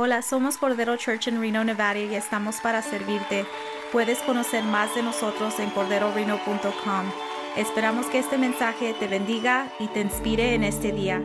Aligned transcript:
Hola, 0.00 0.22
somos 0.22 0.58
Cordero 0.58 0.96
Church 0.96 1.26
en 1.26 1.40
Reno, 1.40 1.64
Nevada 1.64 1.98
y 1.98 2.14
estamos 2.14 2.60
para 2.62 2.82
servirte. 2.82 3.44
Puedes 3.90 4.18
conocer 4.18 4.62
más 4.62 4.94
de 4.94 5.02
nosotros 5.02 5.54
en 5.58 5.70
corderoreno.com. 5.70 7.12
Esperamos 7.56 8.06
que 8.06 8.20
este 8.20 8.38
mensaje 8.38 8.94
te 9.00 9.08
bendiga 9.08 9.72
y 9.80 9.88
te 9.88 10.00
inspire 10.00 10.54
en 10.54 10.62
este 10.62 10.92
día. 10.92 11.20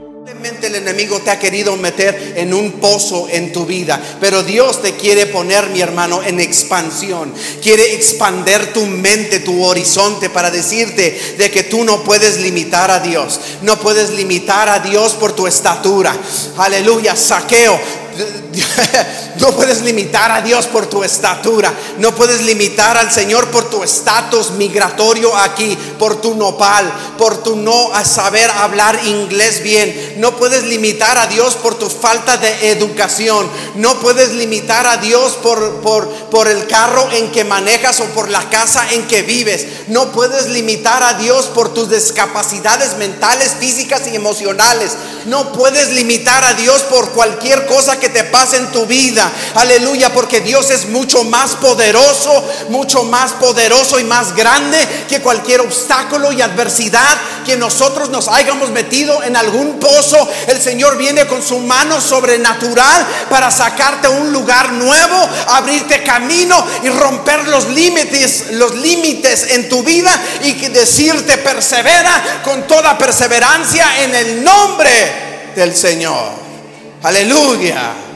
El 0.63 0.73
enemigo 0.73 1.19
te 1.19 1.29
ha 1.29 1.37
querido 1.37 1.75
meter 1.75 2.33
en 2.35 2.51
un 2.51 2.71
pozo 2.79 3.27
en 3.29 3.53
tu 3.53 3.67
vida, 3.67 4.01
pero 4.19 4.41
Dios 4.41 4.81
te 4.81 4.93
quiere 4.93 5.27
poner, 5.27 5.69
mi 5.69 5.81
hermano, 5.81 6.23
en 6.23 6.39
expansión. 6.39 7.31
Quiere 7.61 7.93
expander 7.93 8.73
tu 8.73 8.87
mente, 8.87 9.41
tu 9.41 9.63
horizonte 9.63 10.31
para 10.31 10.49
decirte 10.49 11.35
de 11.37 11.51
que 11.51 11.61
tú 11.61 11.83
no 11.83 12.03
puedes 12.03 12.39
limitar 12.39 12.89
a 12.89 13.01
Dios. 13.01 13.39
No 13.61 13.79
puedes 13.79 14.09
limitar 14.09 14.67
a 14.67 14.79
Dios 14.79 15.13
por 15.13 15.35
tu 15.35 15.45
estatura. 15.45 16.17
Aleluya, 16.57 17.15
saqueo. 17.15 17.79
No 19.39 19.51
puedes 19.51 19.81
limitar 19.81 20.31
a 20.31 20.41
Dios 20.41 20.67
por 20.67 20.85
tu 20.85 21.03
estatura. 21.03 21.73
No 21.97 22.13
puedes 22.13 22.43
limitar 22.43 22.97
al 22.97 23.11
Señor 23.11 23.49
por 23.49 23.69
tu 23.69 23.83
estatus 23.83 24.51
migratorio 24.51 25.35
aquí, 25.35 25.75
por 25.97 26.21
tu 26.21 26.35
nopal, 26.35 26.89
por 27.17 27.41
tu 27.41 27.55
no 27.55 27.91
saber 28.05 28.49
hablar 28.51 28.99
inglés 29.05 29.63
bien. 29.63 30.13
No 30.17 30.37
puedes 30.37 30.63
limitar 30.63 31.17
a 31.17 31.27
Dios 31.27 31.55
por 31.55 31.75
tu 31.75 31.89
falta 31.89 32.37
de 32.37 32.71
educación. 32.71 33.49
No 33.75 33.99
puedes 33.99 34.33
limitar 34.33 34.85
a 34.85 34.97
Dios 34.97 35.33
por, 35.33 35.81
por, 35.81 36.07
por 36.29 36.47
el 36.47 36.67
carro 36.67 37.09
en 37.11 37.31
que 37.31 37.43
manejas 37.43 37.99
o 38.01 38.05
por 38.05 38.29
la 38.29 38.49
casa 38.49 38.85
en 38.91 39.07
que 39.07 39.23
vives. 39.23 39.65
No 39.87 40.11
puedes 40.11 40.47
limitar 40.49 41.01
a 41.03 41.15
Dios 41.15 41.47
por 41.47 41.73
tus 41.73 41.89
discapacidades 41.89 42.97
mentales, 42.97 43.55
físicas 43.59 44.03
y 44.11 44.15
emocionales. 44.15 44.91
No 45.25 45.51
puedes 45.53 45.89
limitar 45.89 46.43
a 46.43 46.53
Dios 46.53 46.83
por 46.83 47.11
cualquier 47.11 47.65
cosa 47.65 47.99
que 47.99 48.09
te 48.09 48.23
en 48.51 48.69
tu 48.73 48.85
vida. 48.85 49.31
Aleluya, 49.55 50.11
porque 50.11 50.41
Dios 50.41 50.69
es 50.69 50.87
mucho 50.87 51.23
más 51.23 51.51
poderoso, 51.55 52.45
mucho 52.67 53.05
más 53.05 53.31
poderoso 53.33 53.99
y 53.99 54.03
más 54.03 54.35
grande 54.35 54.77
que 55.07 55.21
cualquier 55.21 55.61
obstáculo 55.61 56.33
y 56.33 56.41
adversidad 56.41 57.17
que 57.45 57.55
nosotros 57.55 58.09
nos 58.09 58.27
hayamos 58.27 58.71
metido 58.71 59.23
en 59.23 59.37
algún 59.37 59.79
pozo. 59.79 60.29
El 60.47 60.61
Señor 60.61 60.97
viene 60.97 61.25
con 61.27 61.41
su 61.41 61.59
mano 61.59 62.01
sobrenatural 62.01 63.07
para 63.29 63.49
sacarte 63.51 64.07
a 64.07 64.11
un 64.11 64.33
lugar 64.33 64.73
nuevo, 64.73 65.29
abrirte 65.47 66.03
camino 66.03 66.65
y 66.83 66.89
romper 66.89 67.47
los 67.47 67.69
límites, 67.69 68.47
los 68.51 68.75
límites 68.75 69.51
en 69.51 69.69
tu 69.69 69.83
vida 69.83 70.11
y 70.41 70.53
decirte 70.69 71.37
persevera 71.37 72.41
con 72.43 72.67
toda 72.67 72.97
perseverancia 72.97 74.03
en 74.03 74.15
el 74.15 74.43
nombre 74.43 75.51
del 75.55 75.75
Señor. 75.75 76.31
Aleluya. 77.03 78.12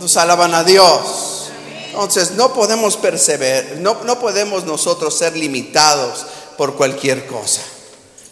Nos 0.00 0.16
alaban 0.16 0.54
a 0.54 0.64
Dios. 0.64 1.50
Entonces 1.88 2.30
no 2.32 2.54
podemos 2.54 2.96
perseverar, 2.96 3.76
no, 3.80 4.02
no 4.04 4.18
podemos 4.18 4.64
nosotros 4.64 5.16
ser 5.16 5.36
limitados 5.36 6.24
por 6.56 6.74
cualquier 6.74 7.26
cosa. 7.26 7.60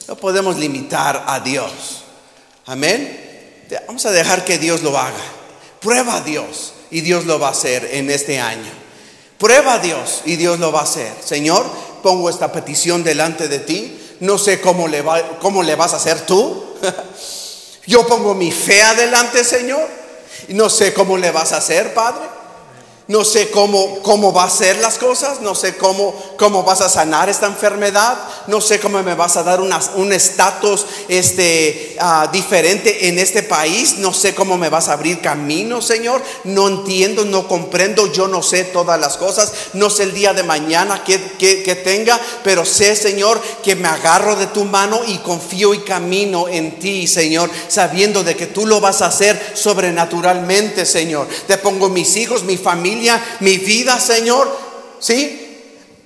No 0.06 0.16
podemos 0.16 0.56
limitar 0.56 1.24
a 1.26 1.40
Dios. 1.40 1.70
Amén. 2.64 3.66
Vamos 3.86 4.06
a 4.06 4.10
dejar 4.10 4.46
que 4.46 4.56
Dios 4.56 4.82
lo 4.82 4.96
haga. 4.96 5.20
Prueba 5.80 6.16
a 6.16 6.20
Dios 6.22 6.72
y 6.90 7.02
Dios 7.02 7.26
lo 7.26 7.38
va 7.38 7.48
a 7.48 7.50
hacer 7.50 7.86
en 7.92 8.10
este 8.10 8.40
año. 8.40 8.70
Prueba 9.36 9.74
a 9.74 9.78
Dios 9.78 10.22
y 10.24 10.36
Dios 10.36 10.58
lo 10.58 10.72
va 10.72 10.80
a 10.80 10.84
hacer. 10.84 11.12
Señor, 11.22 11.66
pongo 12.02 12.30
esta 12.30 12.50
petición 12.50 13.04
delante 13.04 13.46
de 13.46 13.58
ti. 13.58 14.16
No 14.20 14.38
sé 14.38 14.62
cómo 14.62 14.88
le, 14.88 15.02
va, 15.02 15.38
cómo 15.38 15.62
le 15.62 15.74
vas 15.74 15.92
a 15.92 15.96
hacer 15.96 16.24
tú. 16.24 16.64
Yo 17.86 18.06
pongo 18.06 18.34
mi 18.34 18.50
fe 18.52 18.82
adelante, 18.82 19.44
Señor. 19.44 20.07
No 20.48 20.68
sé 20.70 20.94
cómo 20.94 21.16
le 21.16 21.30
vas 21.30 21.52
a 21.52 21.58
hacer, 21.58 21.92
Padre. 21.94 22.37
No 23.08 23.24
sé 23.24 23.48
cómo, 23.48 24.00
cómo 24.02 24.34
va 24.34 24.44
a 24.44 24.50
ser 24.50 24.80
las 24.80 24.98
cosas, 24.98 25.40
no 25.40 25.54
sé 25.54 25.78
cómo, 25.78 26.14
cómo 26.36 26.62
vas 26.62 26.82
a 26.82 26.90
sanar 26.90 27.30
esta 27.30 27.46
enfermedad, 27.46 28.18
no 28.48 28.60
sé 28.60 28.80
cómo 28.80 29.02
me 29.02 29.14
vas 29.14 29.38
a 29.38 29.42
dar 29.42 29.62
un 29.62 30.12
estatus 30.12 30.84
este, 31.08 31.96
uh, 32.02 32.30
diferente 32.30 33.08
en 33.08 33.18
este 33.18 33.42
país, 33.42 33.96
no 33.96 34.12
sé 34.12 34.34
cómo 34.34 34.58
me 34.58 34.68
vas 34.68 34.88
a 34.88 34.92
abrir 34.92 35.22
camino, 35.22 35.80
Señor. 35.80 36.22
No 36.44 36.68
entiendo, 36.68 37.24
no 37.24 37.48
comprendo, 37.48 38.12
yo 38.12 38.28
no 38.28 38.42
sé 38.42 38.64
todas 38.64 39.00
las 39.00 39.16
cosas, 39.16 39.54
no 39.72 39.88
sé 39.88 40.02
el 40.02 40.12
día 40.12 40.34
de 40.34 40.42
mañana 40.42 41.02
que, 41.02 41.18
que 41.38 41.74
tenga, 41.76 42.20
pero 42.44 42.66
sé, 42.66 42.94
Señor, 42.94 43.40
que 43.62 43.74
me 43.74 43.88
agarro 43.88 44.36
de 44.36 44.48
tu 44.48 44.66
mano 44.66 45.00
y 45.06 45.16
confío 45.18 45.72
y 45.72 45.78
camino 45.78 46.46
en 46.46 46.78
ti, 46.78 47.06
Señor, 47.06 47.50
sabiendo 47.68 48.22
de 48.22 48.36
que 48.36 48.48
tú 48.48 48.66
lo 48.66 48.82
vas 48.82 49.00
a 49.00 49.06
hacer 49.06 49.52
sobrenaturalmente, 49.54 50.84
Señor. 50.84 51.26
Te 51.46 51.56
pongo 51.56 51.88
mis 51.88 52.14
hijos, 52.18 52.42
mi 52.44 52.58
familia 52.58 52.97
mi 53.40 53.58
vida, 53.58 53.98
Señor. 54.00 54.68
¿Sí? 55.00 55.48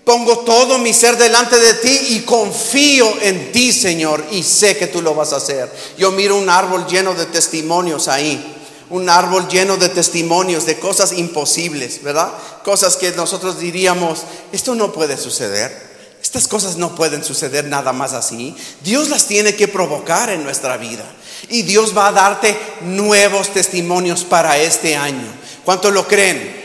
Pongo 0.04 0.38
todo 0.38 0.78
mi 0.78 0.92
ser 0.92 1.16
delante 1.16 1.58
de 1.58 1.74
ti 1.74 2.06
y 2.10 2.20
confío 2.20 3.20
en 3.22 3.52
ti, 3.52 3.72
Señor, 3.72 4.24
y 4.32 4.42
sé 4.42 4.76
que 4.76 4.88
tú 4.88 5.00
lo 5.00 5.14
vas 5.14 5.32
a 5.32 5.36
hacer. 5.36 5.70
Yo 5.96 6.10
miro 6.10 6.36
un 6.36 6.50
árbol 6.50 6.86
lleno 6.88 7.14
de 7.14 7.26
testimonios 7.26 8.08
ahí. 8.08 8.58
Un 8.90 9.08
árbol 9.08 9.48
lleno 9.48 9.76
de 9.76 9.88
testimonios 9.88 10.66
de 10.66 10.78
cosas 10.78 11.12
imposibles, 11.12 12.02
¿verdad? 12.02 12.32
Cosas 12.64 12.96
que 12.96 13.12
nosotros 13.12 13.58
diríamos, 13.58 14.22
esto 14.50 14.74
no 14.74 14.92
puede 14.92 15.16
suceder. 15.16 15.92
Estas 16.20 16.46
cosas 16.46 16.76
no 16.76 16.94
pueden 16.94 17.24
suceder 17.24 17.64
nada 17.64 17.92
más 17.92 18.12
así. 18.12 18.54
Dios 18.82 19.08
las 19.08 19.26
tiene 19.26 19.54
que 19.54 19.68
provocar 19.68 20.30
en 20.30 20.44
nuestra 20.44 20.76
vida. 20.76 21.04
Y 21.48 21.62
Dios 21.62 21.96
va 21.96 22.08
a 22.08 22.12
darte 22.12 22.56
nuevos 22.82 23.52
testimonios 23.52 24.24
para 24.24 24.58
este 24.58 24.96
año. 24.96 25.26
¿Cuánto 25.64 25.90
lo 25.90 26.06
creen? 26.06 26.61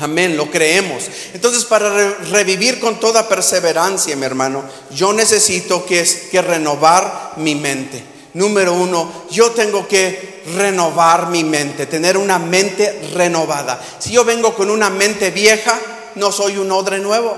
Amén, 0.00 0.36
lo 0.36 0.50
creemos. 0.50 1.04
Entonces, 1.34 1.64
para 1.64 2.14
revivir 2.30 2.80
con 2.80 2.98
toda 2.98 3.28
perseverancia, 3.28 4.16
mi 4.16 4.24
hermano, 4.24 4.64
yo 4.94 5.12
necesito 5.12 5.84
que, 5.84 6.04
que 6.30 6.40
renovar 6.40 7.34
mi 7.36 7.54
mente. 7.54 8.02
Número 8.32 8.72
uno, 8.72 9.26
yo 9.30 9.50
tengo 9.50 9.86
que 9.86 10.42
renovar 10.56 11.28
mi 11.28 11.44
mente, 11.44 11.86
tener 11.86 12.16
una 12.16 12.38
mente 12.38 13.10
renovada. 13.12 13.78
Si 13.98 14.12
yo 14.12 14.24
vengo 14.24 14.54
con 14.54 14.70
una 14.70 14.88
mente 14.88 15.30
vieja, 15.30 15.78
no 16.14 16.32
soy 16.32 16.56
un 16.56 16.72
odre 16.72 16.98
nuevo, 16.98 17.36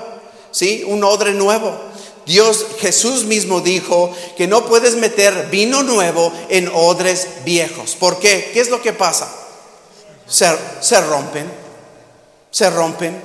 ¿sí? 0.53 0.85
Un 0.87 1.03
odre 1.03 1.33
nuevo. 1.33 1.77
Dios, 2.27 2.67
Jesús 2.79 3.25
mismo 3.25 3.61
dijo 3.61 4.15
que 4.37 4.47
no 4.47 4.67
puedes 4.67 4.95
meter 4.95 5.49
vino 5.51 5.83
nuevo 5.83 6.33
en 6.49 6.71
odres 6.73 7.27
viejos. 7.45 7.97
¿Por 7.97 8.21
qué? 8.21 8.51
¿Qué 8.53 8.61
es 8.61 8.71
lo 8.71 8.81
que 8.81 8.93
pasa? 8.93 9.29
Se, 10.29 10.47
se 10.81 11.01
rompen 11.01 11.62
se 12.53 12.71
rompen, 12.71 13.21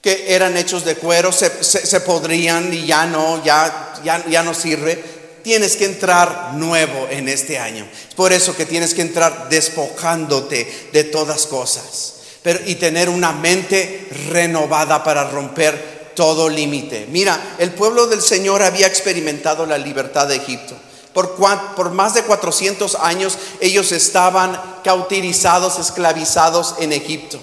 que 0.00 0.34
eran 0.34 0.56
hechos 0.56 0.84
de 0.84 0.94
cuero, 0.94 1.30
se, 1.32 2.00
podrían 2.00 2.72
y 2.72 2.86
ya 2.86 3.04
no, 3.04 3.44
ya, 3.44 3.94
ya, 4.02 4.24
ya 4.26 4.42
no 4.42 4.54
sirve. 4.54 5.20
Tienes 5.42 5.76
que 5.76 5.84
entrar 5.84 6.54
nuevo 6.54 7.08
en 7.10 7.28
este 7.28 7.58
año. 7.58 7.86
Es 8.08 8.14
por 8.14 8.32
eso 8.32 8.56
que 8.56 8.64
tienes 8.64 8.94
que 8.94 9.02
entrar 9.02 9.48
despojándote 9.50 10.88
de 10.92 11.04
todas 11.04 11.46
cosas. 11.46 12.14
Pero, 12.42 12.60
y 12.64 12.76
tener 12.76 13.10
una 13.10 13.32
mente 13.32 14.08
renovada 14.30 15.04
para 15.04 15.28
romper 15.28 16.12
todo 16.14 16.48
límite. 16.48 17.06
Mira, 17.10 17.56
el 17.58 17.72
pueblo 17.72 18.06
del 18.06 18.22
Señor 18.22 18.62
había 18.62 18.86
experimentado 18.86 19.66
la 19.66 19.76
libertad 19.76 20.28
de 20.28 20.36
Egipto. 20.36 20.74
Por, 21.12 21.36
por, 21.76 21.90
más 21.90 22.14
de 22.14 22.22
400 22.22 22.94
años 22.96 23.36
ellos 23.60 23.90
estaban 23.92 24.60
cauterizados, 24.84 25.78
esclavizados 25.78 26.76
en 26.78 26.92
Egipto. 26.92 27.40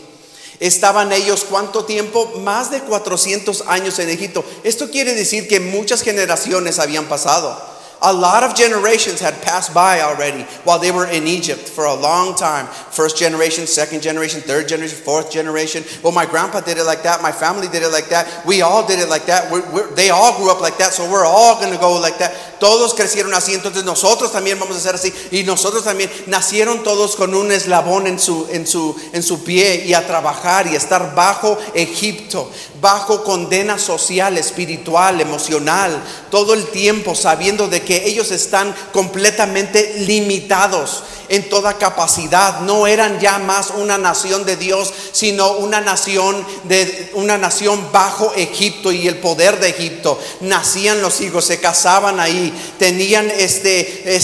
Estaban 0.60 1.12
ellos 1.12 1.46
cuánto 1.48 1.86
tiempo? 1.86 2.32
Más 2.44 2.72
de 2.72 2.82
400 2.82 3.66
años 3.68 4.00
en 4.00 4.10
Egipto. 4.10 4.44
Esto 4.64 4.90
quiere 4.90 5.14
decir 5.14 5.48
que 5.48 5.60
muchas 5.60 6.02
generaciones 6.02 6.80
habían 6.80 7.06
pasado. 7.06 7.77
A 8.02 8.14
lot 8.14 8.44
of 8.44 8.56
generations 8.56 9.20
had 9.20 9.34
passed 9.42 9.74
by 9.74 10.02
already 10.02 10.44
while 10.66 10.78
they 10.78 10.92
were 10.92 11.08
in 11.08 11.26
Egypt 11.26 11.68
for 11.68 11.86
a 11.86 11.94
long 11.94 12.36
time. 12.36 12.68
First 12.68 13.18
generation, 13.18 13.66
second 13.66 14.04
generation, 14.04 14.42
third 14.42 14.68
generation, 14.68 14.98
fourth 14.98 15.32
generation. 15.32 15.84
Well, 16.04 16.14
my 16.14 16.26
grandpa 16.26 16.62
did 16.62 16.78
it 16.78 16.84
like 16.84 17.02
that. 17.04 17.24
My 17.24 17.32
family 17.32 17.68
did 17.68 17.82
it 17.82 17.90
like 17.90 18.10
that. 18.10 18.46
We 18.46 18.62
all 18.62 18.86
did 18.86 19.00
it 19.00 19.10
like 19.10 19.26
that. 19.26 19.52
We're, 19.52 19.66
we're, 19.74 19.96
they 19.96 20.12
all 20.12 20.38
grew 20.38 20.52
up 20.52 20.62
like 20.62 20.78
that, 20.78 20.94
so 20.94 21.10
we're 21.10 21.26
all 21.26 21.60
going 21.60 21.74
to 21.74 21.80
go 21.80 22.00
like 22.00 22.20
that. 22.20 22.36
Todos 22.60 22.94
crecieron 22.94 23.34
así, 23.34 23.54
entonces 23.54 23.84
nosotros 23.84 24.32
también 24.32 24.60
vamos 24.60 24.78
a 24.78 24.80
ser 24.80 24.96
así. 24.96 25.12
Y 25.32 25.44
nosotros 25.44 25.84
también 25.84 26.10
nacieron 26.28 26.84
todos 26.84 27.16
con 27.16 27.34
un 27.34 27.52
eslabón 27.52 28.06
en 28.06 28.20
su, 28.20 28.48
en 28.52 28.68
su, 28.68 28.96
en 29.14 29.24
su 29.24 29.44
pie 29.44 29.86
y 29.86 29.94
a 29.94 30.06
trabajar 30.06 30.68
y 30.68 30.76
estar 30.76 31.16
bajo 31.16 31.58
Egipto, 31.74 32.52
bajo 32.80 33.24
condena 33.24 33.80
social, 33.80 34.38
espiritual, 34.38 35.20
emocional, 35.20 36.00
todo 36.30 36.54
el 36.54 36.68
tiempo 36.68 37.16
sabiendo 37.16 37.68
de 37.68 37.87
que 37.88 38.06
ellos 38.06 38.32
están 38.32 38.76
completamente 38.92 39.94
limitados 40.00 41.04
en 41.30 41.48
toda 41.50 41.78
capacidad. 41.78 42.60
No 42.62 42.86
eran 42.86 43.18
ya 43.22 43.40
más 43.40 43.72
una 43.72 43.98
nación 43.98 44.46
de 44.46 44.58
Dios, 44.58 44.94
sino 45.14 45.54
una 45.54 45.80
nación 45.80 46.46
de 46.66 47.12
una 47.14 47.38
nación 47.38 47.90
bajo 47.94 48.34
Egipto 48.36 48.92
y 48.92 49.08
el 49.08 49.20
poder 49.20 49.62
de 49.62 49.70
Egipto. 49.70 50.20
Nacían 50.42 51.02
los 51.02 51.22
hijos, 51.22 51.46
se 51.46 51.62
casaban 51.62 52.20
ahí, 52.20 52.54
tenían 52.78 53.32
este 53.32 54.20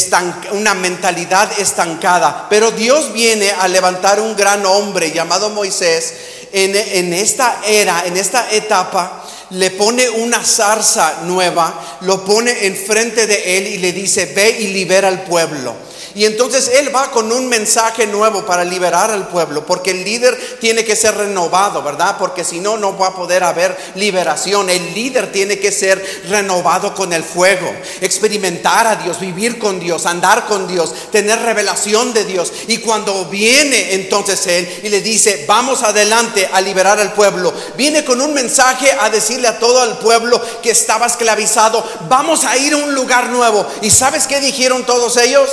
una 0.52 0.74
mentalidad 0.74 1.50
estancada. 1.58 2.48
Pero 2.50 2.72
Dios 2.72 3.14
viene 3.14 3.50
a 3.52 3.70
levantar 3.70 4.20
un 4.20 4.36
gran 4.36 4.66
hombre 4.66 5.12
llamado 5.12 5.50
Moisés 5.52 6.14
en, 6.52 6.76
en 6.76 7.14
esta 7.14 7.62
era, 7.66 8.04
en 8.06 8.18
esta 8.18 8.52
etapa 8.52 9.23
le 9.54 9.72
pone 9.72 10.10
una 10.10 10.44
zarza 10.44 11.22
nueva, 11.24 12.00
lo 12.02 12.26
pone 12.26 12.66
enfrente 12.66 13.28
de 13.28 13.58
él 13.58 13.68
y 13.68 13.78
le 13.78 13.94
dice, 13.94 14.26
ve 14.26 14.58
y 14.60 14.68
libera 14.68 15.08
al 15.08 15.24
pueblo. 15.24 15.76
Y 16.16 16.26
entonces 16.26 16.70
él 16.76 16.96
va 16.96 17.10
con 17.10 17.32
un 17.32 17.50
mensaje 17.50 18.06
nuevo 18.06 18.46
para 18.46 18.64
liberar 18.64 19.10
al 19.10 19.28
pueblo, 19.30 19.66
porque 19.66 19.92
el 19.92 20.04
líder 20.04 20.38
tiene 20.60 20.86
que 20.86 20.96
ser 20.96 21.16
renovado, 21.16 21.82
¿verdad? 21.82 22.18
Porque 22.20 22.44
si 22.44 22.60
no, 22.60 22.78
no 22.78 22.96
va 22.98 23.08
a 23.08 23.16
poder 23.16 23.44
haber 23.44 23.76
liberación. 23.96 24.70
El 24.70 24.94
líder 24.94 25.32
tiene 25.32 25.58
que 25.58 25.72
ser 25.72 26.04
renovado 26.30 26.94
con 26.94 27.14
el 27.14 27.24
fuego, 27.24 27.74
experimentar 28.02 28.86
a 28.86 28.96
Dios, 28.98 29.20
vivir 29.20 29.58
con 29.58 29.80
Dios, 29.80 30.06
andar 30.06 30.46
con 30.46 30.68
Dios, 30.68 30.94
tener 31.12 31.40
revelación 31.40 32.14
de 32.14 32.26
Dios. 32.26 32.54
Y 32.68 32.78
cuando 32.78 33.26
viene 33.26 33.94
entonces 33.96 34.46
él 34.46 34.70
y 34.84 34.90
le 34.90 35.02
dice, 35.02 35.46
vamos 35.48 35.82
adelante 35.82 36.48
a 36.52 36.62
liberar 36.62 37.00
al 37.00 37.14
pueblo, 37.14 37.52
viene 37.76 38.06
con 38.06 38.22
un 38.22 38.36
mensaje 38.36 38.92
a 38.92 39.10
a 39.48 39.60
todo 39.60 39.84
el 39.84 39.98
pueblo 39.98 40.42
que 40.62 40.72
estaba 40.72 41.06
esclavizado, 41.06 41.84
vamos 42.08 42.46
a 42.46 42.58
ir 42.58 42.74
a 42.74 42.78
un 42.78 42.96
lugar 42.96 43.30
nuevo. 43.30 43.66
¿Y 43.82 43.90
sabes 43.90 44.28
qué 44.28 44.40
dijeron 44.40 44.86
todos 44.86 45.18
ellos? 45.18 45.50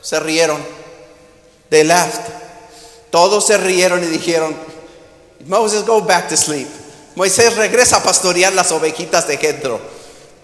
se 0.00 0.18
rieron. 0.20 0.64
They 1.68 1.84
laughed. 1.84 2.20
Todos 3.10 3.46
se 3.46 3.58
rieron 3.58 4.02
y 4.02 4.06
dijeron, 4.06 4.56
Moses, 5.46 5.84
go 5.84 6.00
back 6.00 6.28
to 6.28 6.36
sleep. 6.36 6.68
Moisés 7.16 7.56
regresa 7.56 7.96
a 7.96 8.02
pastorear 8.02 8.52
las 8.52 8.70
ovejitas 8.72 9.26
de 9.26 9.36
Jethro. 9.36 9.80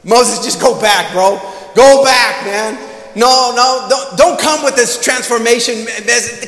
Moses, 0.03 0.41
just 0.45 0.61
go 0.61 0.75
back, 0.75 1.13
bro. 1.13 1.41
Go 1.75 2.03
back, 2.03 2.45
man. 2.45 2.79
No, 3.17 3.51
no, 3.57 3.89
don't, 3.89 4.19
don't 4.19 4.39
come 4.39 4.63
with 4.63 4.77
this 4.77 5.01
transformation. 5.01 5.87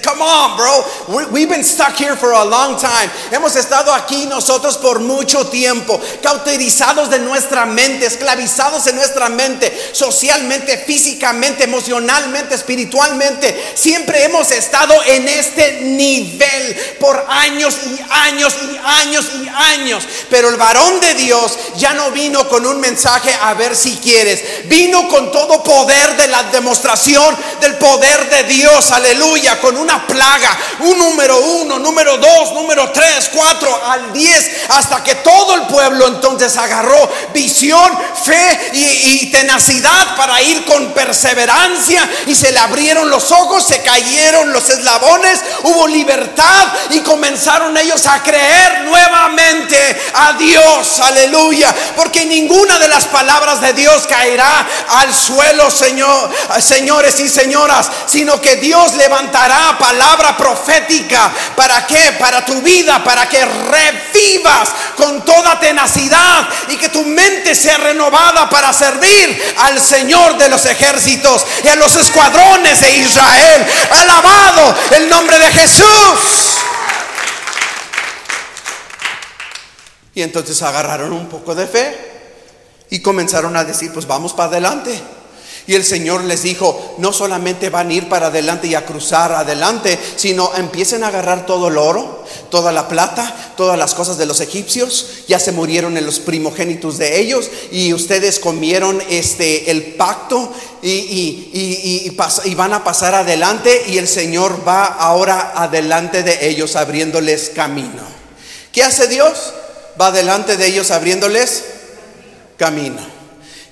Come 0.03 0.21
on, 0.21 0.59
bro. 0.59 1.33
We've 1.33 1.49
been 1.49 1.65
stuck 1.65 1.95
here 1.95 2.15
for 2.15 2.33
a 2.33 2.45
long 2.45 2.79
time. 2.79 3.09
Hemos 3.33 3.57
estado 3.57 3.91
aquí 3.91 4.27
nosotros 4.27 4.77
por 4.77 5.01
mucho 5.01 5.47
tiempo, 5.47 5.99
cauterizados 6.23 7.09
de 7.09 7.21
nuestra 7.21 7.65
mente, 7.65 8.05
esclavizados 8.05 8.87
en 8.87 8.97
nuestra 8.97 9.31
mente, 9.31 9.73
socialmente, 9.93 10.77
físicamente, 10.77 11.65
emocionalmente, 11.65 12.55
espiritualmente. 12.55 13.73
Siempre 13.75 14.25
hemos 14.25 14.51
estado 14.51 14.93
en 15.07 15.27
este 15.27 15.81
nivel 15.81 16.77
por 17.01 17.25
años 17.31 17.79
y 17.87 17.99
años 18.11 18.55
y 18.71 18.77
años 18.77 19.27
y 19.43 19.49
años. 19.49 20.07
Pero 20.29 20.51
el 20.51 20.57
varón 20.57 21.01
de 21.01 21.15
Dios 21.15 21.59
ya 21.79 21.95
no 21.95 22.11
vino 22.11 22.47
con 22.47 22.67
un 22.67 22.79
mensaje 22.79 23.35
a 23.41 23.55
ver 23.55 23.75
si 23.75 23.97
quieres. 23.97 24.67
Vino 24.67 25.09
con 25.09 25.33
todo 25.33 25.63
poder 25.63 26.15
de 26.19 26.29
la 26.29 26.43
demostración 26.59 27.37
del 27.61 27.77
poder 27.77 28.29
de 28.31 28.45
Dios, 28.45 28.91
aleluya, 28.91 29.61
con 29.61 29.77
una 29.77 30.07
plaga, 30.07 30.59
un 30.81 30.99
número 30.99 31.39
uno, 31.39 31.79
número 31.79 32.17
dos, 32.19 32.53
número 32.53 32.91
tres, 32.91 33.31
cuatro, 33.33 33.81
al 33.87 34.13
diez, 34.13 34.51
hasta 34.69 35.03
que 35.05 35.15
todo 35.17 35.55
el 35.55 35.63
pueblo 35.63 36.09
entonces 36.09 36.57
agarró 36.57 37.09
visión, 37.33 37.97
fe 38.25 38.71
y, 38.73 39.29
tenacidad 39.29 40.17
para 40.17 40.41
ir 40.41 40.65
con 40.65 40.93
perseverancia 40.95 42.09
y 42.27 42.35
se 42.35 42.51
le 42.51 42.59
abrieron 42.59 43.11
los 43.11 43.31
ojos, 43.31 43.65
se 43.65 43.83
cayeron 43.83 44.53
los 44.53 44.69
eslabones, 44.69 45.41
hubo 45.63 45.87
libertad 45.87 46.67
y 46.91 47.01
comenzaron 47.01 47.77
ellos 47.77 48.07
a 48.07 48.23
creer 48.23 48.85
nuevamente 48.85 49.77
a 50.15 50.33
Dios, 50.33 50.99
aleluya, 51.01 51.75
porque 51.95 52.25
ninguna 52.25 52.79
de 52.79 52.89
las 52.89 53.05
palabras 53.07 53.61
de 53.61 53.75
Dios 53.75 54.07
caerá 54.09 54.67
al 54.89 55.15
suelo, 55.15 55.71
Señor, 55.71 56.31
señores 56.61 57.19
y 57.21 57.29
señoras, 57.29 57.91
sino 58.07 58.41
que 58.41 58.57
Dios 58.57 58.95
levantará 58.95 59.77
palabra 59.79 60.37
profética. 60.37 61.31
¿Para 61.57 61.87
qué? 61.87 62.13
Para 62.19 62.45
tu 62.45 62.61
vida, 62.63 63.03
para 63.05 63.29
que 63.29 63.45
revivas 63.45 64.71
con 64.97 65.25
toda 65.25 65.61
tenacidad 65.61 66.49
y 66.69 66.77
que 66.77 66.89
tu 66.89 67.05
mente 67.05 67.55
sea 67.55 67.77
renovada 67.79 68.49
para 68.49 68.73
servir 68.73 69.55
al 69.59 69.81
Señor 69.81 70.37
de 70.39 70.49
los 70.49 70.65
ejércitos 70.67 71.45
y 71.65 71.69
a 71.69 71.77
los 71.77 71.95
escuadrones 71.97 72.81
de 72.81 72.91
Israel. 72.91 73.67
Alabado 73.91 74.75
el 74.97 75.09
nombre 75.09 75.39
de 75.39 75.51
Jesús. 75.53 76.59
Y 80.15 80.23
entonces 80.23 80.61
agarraron 80.63 81.13
un 81.13 81.29
poco 81.29 81.55
de 81.55 81.67
fe 81.67 81.97
y 82.91 83.01
comenzaron 83.01 83.57
a 83.57 83.65
decir, 83.65 83.93
pues 83.93 84.07
vamos 84.07 84.33
para 84.33 84.49
adelante. 84.49 85.01
Y 85.69 85.75
el 85.75 85.85
Señor 85.85 86.25
les 86.25 86.45
dijo, 86.45 86.95
no 86.97 87.13
solamente 87.13 87.69
van 87.69 87.91
a 87.91 87.93
ir 87.93 88.09
para 88.09 88.29
adelante 88.29 88.67
y 88.69 88.75
a 88.75 88.87
cruzar 88.87 89.33
adelante, 89.33 89.99
sino 90.17 90.51
empiecen 90.57 91.05
a 91.05 91.09
agarrar 91.09 91.45
todo 91.45 91.69
el 91.69 91.77
oro, 91.77 92.25
toda 92.51 92.73
la 92.73 92.89
plata, 92.89 93.53
todas 93.55 93.79
las 93.79 93.93
cosas 93.93 94.17
de 94.17 94.25
los 94.25 94.41
egipcios. 94.41 95.25
Ya 95.29 95.39
se 95.39 95.53
murieron 95.53 95.99
en 95.99 96.07
los 96.07 96.21
primogénitos 96.21 96.97
de 96.97 97.21
ellos 97.21 97.51
y 97.71 97.93
ustedes 97.93 98.39
comieron 98.39 99.03
este, 99.11 99.71
el 99.71 99.83
pacto 99.97 100.51
y, 100.81 100.89
y, 100.89 102.17
y, 102.43 102.55
van 102.55 102.73
a 102.73 102.83
pasar 102.83 103.15
adelante 103.15 103.85
y 103.89 103.99
el 103.99 104.09
Señor 104.09 104.67
va 104.67 104.87
ahora 104.87 105.53
adelante 105.55 106.23
de 106.23 106.49
ellos 106.49 106.77
abriéndoles 106.77 107.51
camino. 107.55 108.05
¿Qué 108.73 108.83
hace 108.83 109.07
Dios? 109.07 109.53
Va 110.01 110.07
adelante 110.07 110.57
de 110.57 110.67
ellos 110.67 110.91
abriéndoles 110.91 111.63
camino. 112.57 113.18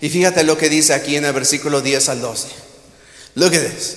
Y 0.01 0.09
fíjate 0.11 0.45
lo 0.45 0.59
que 0.59 0.69
dice 0.69 0.95
aquí 0.95 1.17
en 1.17 1.25
el 1.25 1.33
versículo 1.33 1.81
10 1.81 2.09
al 2.11 2.21
12. 2.21 2.49
Look 3.37 3.55
at 3.55 3.63
this. 3.63 3.97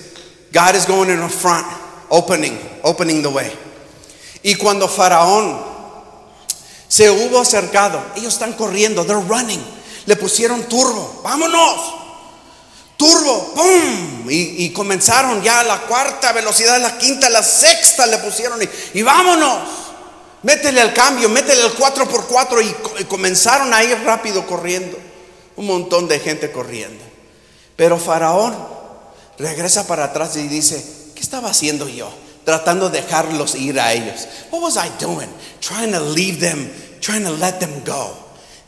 God 0.51 0.75
is 0.75 0.86
going 0.86 1.10
in 1.10 1.19
the 1.19 1.30
front, 1.30 1.66
opening, 2.10 2.57
opening 2.84 3.22
the 3.22 3.30
way. 3.30 3.51
Y 4.42 4.56
cuando 4.56 4.88
Faraón 4.88 5.62
se 6.88 7.10
hubo 7.10 7.40
acercado, 7.40 8.01
ellos 8.16 8.34
están 8.34 8.54
corriendo, 8.54 9.06
they're 9.06 9.22
running. 9.28 9.63
Le 10.06 10.16
pusieron 10.16 10.63
turbo, 10.63 11.22
vámonos. 11.24 11.96
Turbo, 12.98 13.54
¡pum! 13.54 14.25
Y, 14.30 14.72
comenzaron 14.72 15.42
ya 15.42 15.62
a 15.62 15.63
la 15.63 15.81
cuarta 15.84 16.34
velocidad, 16.34 16.81
la 16.81 16.98
quinta, 16.98 17.30
la 17.30 17.42
sexta 17.42 18.06
le 18.06 18.18
pusieron 18.18 18.62
y, 18.62 19.00
y 19.00 19.04
vámonos. 19.04 19.60
Métele 20.44 20.81
al 20.81 20.94
cambio, 20.94 21.30
métele 21.30 21.62
al 21.62 21.75
4x4 21.75 22.75
y 23.00 23.04
comenzaron 23.06 23.74
a 23.74 23.84
ir 23.84 23.98
rápido 24.04 24.46
corriendo 24.46 24.98
un 25.59 25.65
montón 25.65 26.07
de 26.07 26.19
gente 26.19 26.53
corriendo. 26.53 27.03
Pero 27.75 27.97
Faraón 27.97 28.56
regresa 29.38 29.85
para 29.85 30.06
atrás 30.06 30.38
y 30.38 30.47
dice, 30.47 30.81
¿qué 31.13 31.21
estaba 31.21 31.50
haciendo 31.50 31.89
yo? 31.89 32.09
Tratando 32.45 32.89
de 32.89 33.01
dejarlos 33.01 33.56
ir 33.56 33.77
a 33.77 33.91
ellos. 33.91 34.25
What 34.51 34.62
was 34.62 34.77
I 34.77 34.89
doing? 35.03 35.27
Trying 35.60 35.91
to 35.91 36.00
leave 36.00 36.39
them, 36.39 36.72
trying 37.01 37.25
to 37.25 37.31
let 37.31 37.60
them 37.60 37.84
go. 37.86 38.15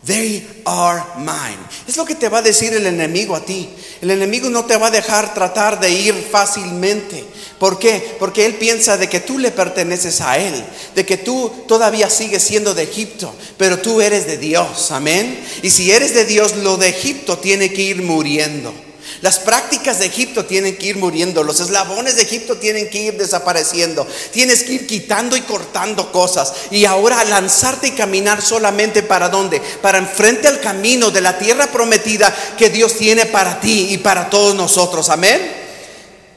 They 0.03 0.45
are 0.65 1.01
mine. 1.15 1.63
Es 1.87 1.95
lo 1.95 2.03
que 2.03 2.15
te 2.15 2.27
va 2.27 2.39
a 2.39 2.41
decir 2.41 2.73
el 2.73 2.85
enemigo 2.85 3.37
a 3.37 3.45
ti. 3.45 3.69
El 4.01 4.11
enemigo 4.11 4.49
no 4.49 4.65
te 4.65 4.75
va 4.75 4.87
a 4.87 4.91
dejar 4.91 5.33
tratar 5.33 5.79
de 5.79 5.91
ir 5.91 6.13
fácilmente. 6.29 7.23
¿Por 7.61 7.77
qué? 7.77 8.15
Porque 8.17 8.47
él 8.47 8.55
piensa 8.55 8.97
de 8.97 9.07
que 9.07 9.19
tú 9.19 9.37
le 9.37 9.51
perteneces 9.51 10.19
a 10.21 10.39
él, 10.39 10.65
de 10.95 11.05
que 11.05 11.17
tú 11.17 11.51
todavía 11.67 12.09
sigues 12.09 12.41
siendo 12.41 12.73
de 12.73 12.81
Egipto, 12.81 13.31
pero 13.55 13.77
tú 13.77 14.01
eres 14.01 14.25
de 14.25 14.39
Dios. 14.39 14.89
Amén. 14.89 15.39
Y 15.61 15.69
si 15.69 15.91
eres 15.91 16.15
de 16.15 16.25
Dios, 16.25 16.55
lo 16.55 16.77
de 16.77 16.89
Egipto 16.89 17.37
tiene 17.37 17.71
que 17.71 17.83
ir 17.83 18.01
muriendo. 18.01 18.73
Las 19.21 19.37
prácticas 19.37 19.99
de 19.99 20.07
Egipto 20.07 20.45
tienen 20.45 20.75
que 20.75 20.87
ir 20.87 20.97
muriendo, 20.97 21.43
los 21.43 21.59
eslabones 21.59 22.15
de 22.15 22.23
Egipto 22.23 22.57
tienen 22.57 22.89
que 22.89 22.97
ir 22.97 23.17
desapareciendo. 23.19 24.07
Tienes 24.31 24.63
que 24.63 24.73
ir 24.73 24.87
quitando 24.87 25.37
y 25.37 25.41
cortando 25.41 26.11
cosas. 26.11 26.53
Y 26.71 26.85
ahora 26.85 27.23
lanzarte 27.25 27.89
y 27.89 27.91
caminar 27.91 28.41
solamente 28.41 29.03
para 29.03 29.29
dónde? 29.29 29.61
Para 29.83 29.99
enfrente 29.99 30.47
al 30.47 30.61
camino 30.61 31.11
de 31.11 31.21
la 31.21 31.37
tierra 31.37 31.71
prometida 31.71 32.35
que 32.57 32.71
Dios 32.71 32.97
tiene 32.97 33.27
para 33.27 33.59
ti 33.59 33.89
y 33.91 33.99
para 33.99 34.31
todos 34.31 34.55
nosotros. 34.55 35.11
Amén. 35.11 35.60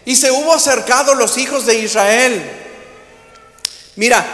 Y 0.05 0.17
se 0.17 0.31
hubo 0.31 0.53
acercado 0.55 1.15
los 1.15 1.39
hijos 1.39 1.67
de 1.67 1.77
Israel. 1.77 2.43
Mira, 3.97 4.25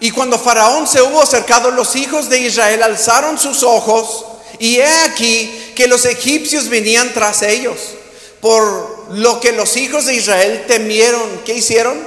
y 0.00 0.10
cuando 0.10 0.38
Faraón 0.38 0.86
se 0.86 1.02
hubo 1.02 1.22
acercado, 1.22 1.70
los 1.70 1.96
hijos 1.96 2.28
de 2.28 2.40
Israel 2.40 2.82
alzaron 2.82 3.38
sus 3.38 3.62
ojos 3.62 4.26
y 4.58 4.76
he 4.76 5.04
aquí 5.04 5.72
que 5.74 5.86
los 5.86 6.04
egipcios 6.04 6.68
venían 6.68 7.12
tras 7.14 7.42
ellos. 7.42 7.76
Por 8.40 9.06
lo 9.10 9.40
que 9.40 9.52
los 9.52 9.76
hijos 9.76 10.06
de 10.06 10.14
Israel 10.14 10.64
temieron. 10.66 11.40
¿Qué 11.44 11.54
hicieron? 11.54 11.98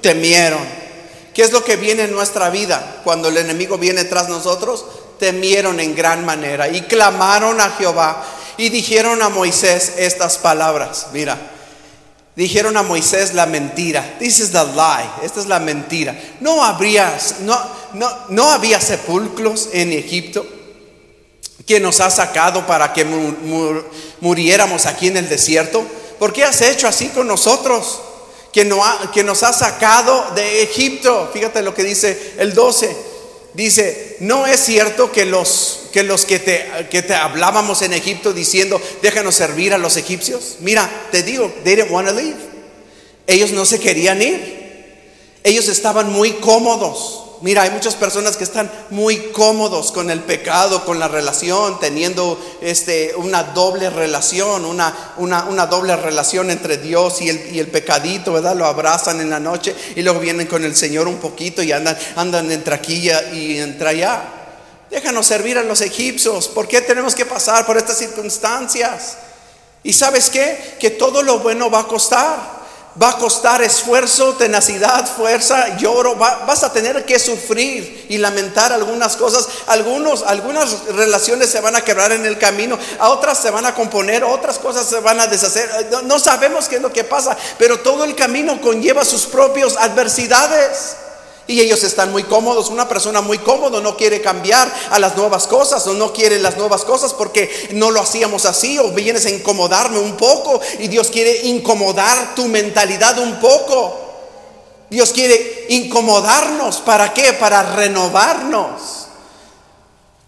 Temieron. 0.00 0.60
¿Qué 1.34 1.42
es 1.42 1.52
lo 1.52 1.62
que 1.64 1.76
viene 1.76 2.04
en 2.04 2.12
nuestra 2.12 2.48
vida 2.48 3.00
cuando 3.04 3.28
el 3.28 3.36
enemigo 3.36 3.76
viene 3.76 4.04
tras 4.04 4.28
nosotros? 4.28 4.84
Temieron 5.18 5.80
en 5.80 5.94
gran 5.94 6.24
manera 6.24 6.68
y 6.68 6.82
clamaron 6.82 7.60
a 7.60 7.70
Jehová 7.70 8.24
Y 8.58 8.68
dijeron 8.68 9.20
a 9.22 9.28
Moisés 9.28 9.92
estas 9.98 10.38
palabras. 10.38 11.08
Mira, 11.12 11.38
dijeron 12.36 12.76
a 12.76 12.82
Moisés 12.82 13.34
la 13.34 13.46
mentira. 13.46 14.16
This 14.18 14.38
is 14.40 14.52
the 14.52 14.64
lie. 14.64 15.08
Esta 15.22 15.40
es 15.40 15.46
la 15.46 15.58
mentira. 15.58 16.14
No 16.40 16.62
habría, 16.62 17.18
no, 17.40 17.58
no, 17.94 18.08
no 18.28 18.50
había 18.50 18.80
sepulcros 18.80 19.70
en 19.72 19.92
Egipto 19.92 20.46
que 21.66 21.80
nos 21.80 22.00
ha 22.00 22.10
sacado 22.10 22.66
para 22.66 22.92
que 22.92 23.04
muriéramos 24.20 24.86
aquí 24.86 25.08
en 25.08 25.16
el 25.16 25.28
desierto. 25.28 25.84
¿Por 26.18 26.32
qué 26.32 26.44
has 26.44 26.60
hecho 26.60 26.86
así 26.86 27.08
con 27.08 27.26
nosotros? 27.26 28.02
Que, 28.52 28.64
no 28.64 28.80
que 29.12 29.24
nos 29.24 29.42
ha 29.42 29.52
sacado 29.52 30.32
de 30.34 30.62
Egipto. 30.62 31.28
Fíjate 31.32 31.62
lo 31.62 31.74
que 31.74 31.84
dice 31.84 32.34
el 32.38 32.54
12 32.54 33.05
dice, 33.56 34.16
no 34.20 34.46
es 34.46 34.60
cierto 34.60 35.10
que 35.10 35.24
los 35.24 35.80
que, 35.92 36.02
los 36.02 36.26
que, 36.26 36.38
te, 36.38 36.66
que 36.90 37.02
te 37.02 37.14
hablábamos 37.14 37.80
en 37.80 37.94
Egipto 37.94 38.34
diciendo, 38.34 38.80
déjanos 39.00 39.34
servir 39.34 39.72
a 39.72 39.78
los 39.78 39.96
egipcios. 39.96 40.56
Mira, 40.60 41.08
te 41.10 41.22
digo, 41.22 41.50
they 41.64 41.74
didn't 41.74 41.90
want 41.90 42.06
to 42.06 42.14
leave. 42.14 42.36
Ellos 43.26 43.50
no 43.52 43.64
se 43.64 43.80
querían 43.80 44.20
ir. 44.20 44.56
Ellos 45.42 45.68
estaban 45.68 46.12
muy 46.12 46.32
cómodos. 46.32 47.25
Mira, 47.42 47.62
hay 47.62 47.70
muchas 47.70 47.94
personas 47.94 48.36
que 48.36 48.44
están 48.44 48.70
muy 48.90 49.30
cómodos 49.30 49.92
con 49.92 50.10
el 50.10 50.20
pecado, 50.20 50.84
con 50.84 50.98
la 50.98 51.06
relación, 51.06 51.78
teniendo 51.78 52.38
este, 52.62 53.14
una 53.16 53.42
doble 53.42 53.90
relación, 53.90 54.64
una, 54.64 55.14
una, 55.18 55.66
doble 55.66 55.94
relación 55.96 56.50
entre 56.50 56.78
Dios 56.78 57.20
y 57.20 57.28
el, 57.28 57.54
y 57.54 57.58
el, 57.58 57.68
pecadito, 57.68 58.32
¿verdad? 58.32 58.56
Lo 58.56 58.64
abrazan 58.64 59.20
en 59.20 59.28
la 59.28 59.38
noche 59.38 59.74
y 59.94 60.02
luego 60.02 60.18
vienen 60.18 60.46
con 60.46 60.64
el 60.64 60.74
Señor 60.74 61.08
un 61.08 61.18
poquito 61.18 61.62
y 61.62 61.72
andan, 61.72 61.96
andan 62.16 62.50
entre 62.50 62.74
aquí 62.74 63.10
y 63.32 63.58
entre 63.58 63.88
allá. 63.90 64.22
Déjanos 64.90 65.26
servir 65.26 65.58
a 65.58 65.62
los 65.62 65.82
egipcios. 65.82 66.48
¿Por 66.48 66.66
qué 66.68 66.80
tenemos 66.80 67.14
que 67.14 67.26
pasar 67.26 67.66
por 67.66 67.76
estas 67.76 67.98
circunstancias? 67.98 69.18
Y 69.82 69.92
sabes 69.92 70.30
qué? 70.30 70.76
Que 70.80 70.90
todo 70.90 71.22
lo 71.22 71.40
bueno 71.40 71.70
va 71.70 71.80
a 71.80 71.86
costar 71.86 72.55
va 73.00 73.10
a 73.10 73.18
costar 73.18 73.62
esfuerzo, 73.62 74.34
tenacidad, 74.34 75.06
fuerza, 75.06 75.76
lloro, 75.76 76.16
vas 76.16 76.64
a 76.64 76.72
tener 76.72 77.04
que 77.04 77.18
sufrir 77.18 78.06
y 78.08 78.18
lamentar 78.18 78.72
algunas 78.72 79.16
cosas. 79.16 79.48
Algunos, 79.66 80.22
algunas 80.22 80.86
relaciones 80.86 81.50
se 81.50 81.60
van 81.60 81.76
a 81.76 81.82
quebrar 81.82 82.12
en 82.12 82.24
el 82.24 82.38
camino, 82.38 82.78
a 82.98 83.10
otras 83.10 83.38
se 83.38 83.50
van 83.50 83.66
a 83.66 83.74
componer, 83.74 84.24
otras 84.24 84.58
cosas 84.58 84.86
se 84.86 85.00
van 85.00 85.20
a 85.20 85.26
deshacer. 85.26 85.68
no 86.04 86.18
sabemos 86.18 86.68
qué 86.68 86.76
es 86.76 86.82
lo 86.82 86.92
que 86.92 87.04
pasa, 87.04 87.36
pero 87.58 87.80
todo 87.80 88.04
el 88.04 88.14
camino 88.14 88.60
conlleva 88.60 89.04
sus 89.04 89.26
propias 89.26 89.76
adversidades. 89.76 90.96
Y 91.48 91.60
ellos 91.60 91.84
están 91.84 92.10
muy 92.10 92.24
cómodos. 92.24 92.70
Una 92.70 92.88
persona 92.88 93.20
muy 93.20 93.38
cómodo 93.38 93.80
no 93.80 93.96
quiere 93.96 94.20
cambiar 94.20 94.72
a 94.90 94.98
las 94.98 95.16
nuevas 95.16 95.46
cosas 95.46 95.86
o 95.86 95.94
no 95.94 96.12
quiere 96.12 96.40
las 96.40 96.56
nuevas 96.56 96.84
cosas 96.84 97.14
porque 97.14 97.68
no 97.72 97.90
lo 97.90 98.00
hacíamos 98.00 98.46
así 98.46 98.78
o 98.78 98.90
vienes 98.90 99.26
a 99.26 99.30
incomodarme 99.30 99.98
un 99.98 100.16
poco 100.16 100.60
y 100.80 100.88
Dios 100.88 101.08
quiere 101.10 101.46
incomodar 101.46 102.34
tu 102.34 102.48
mentalidad 102.48 103.18
un 103.18 103.38
poco. 103.38 104.06
Dios 104.90 105.12
quiere 105.12 105.66
incomodarnos. 105.68 106.78
¿Para 106.78 107.14
qué? 107.14 107.32
Para 107.32 107.74
renovarnos. 107.74 109.06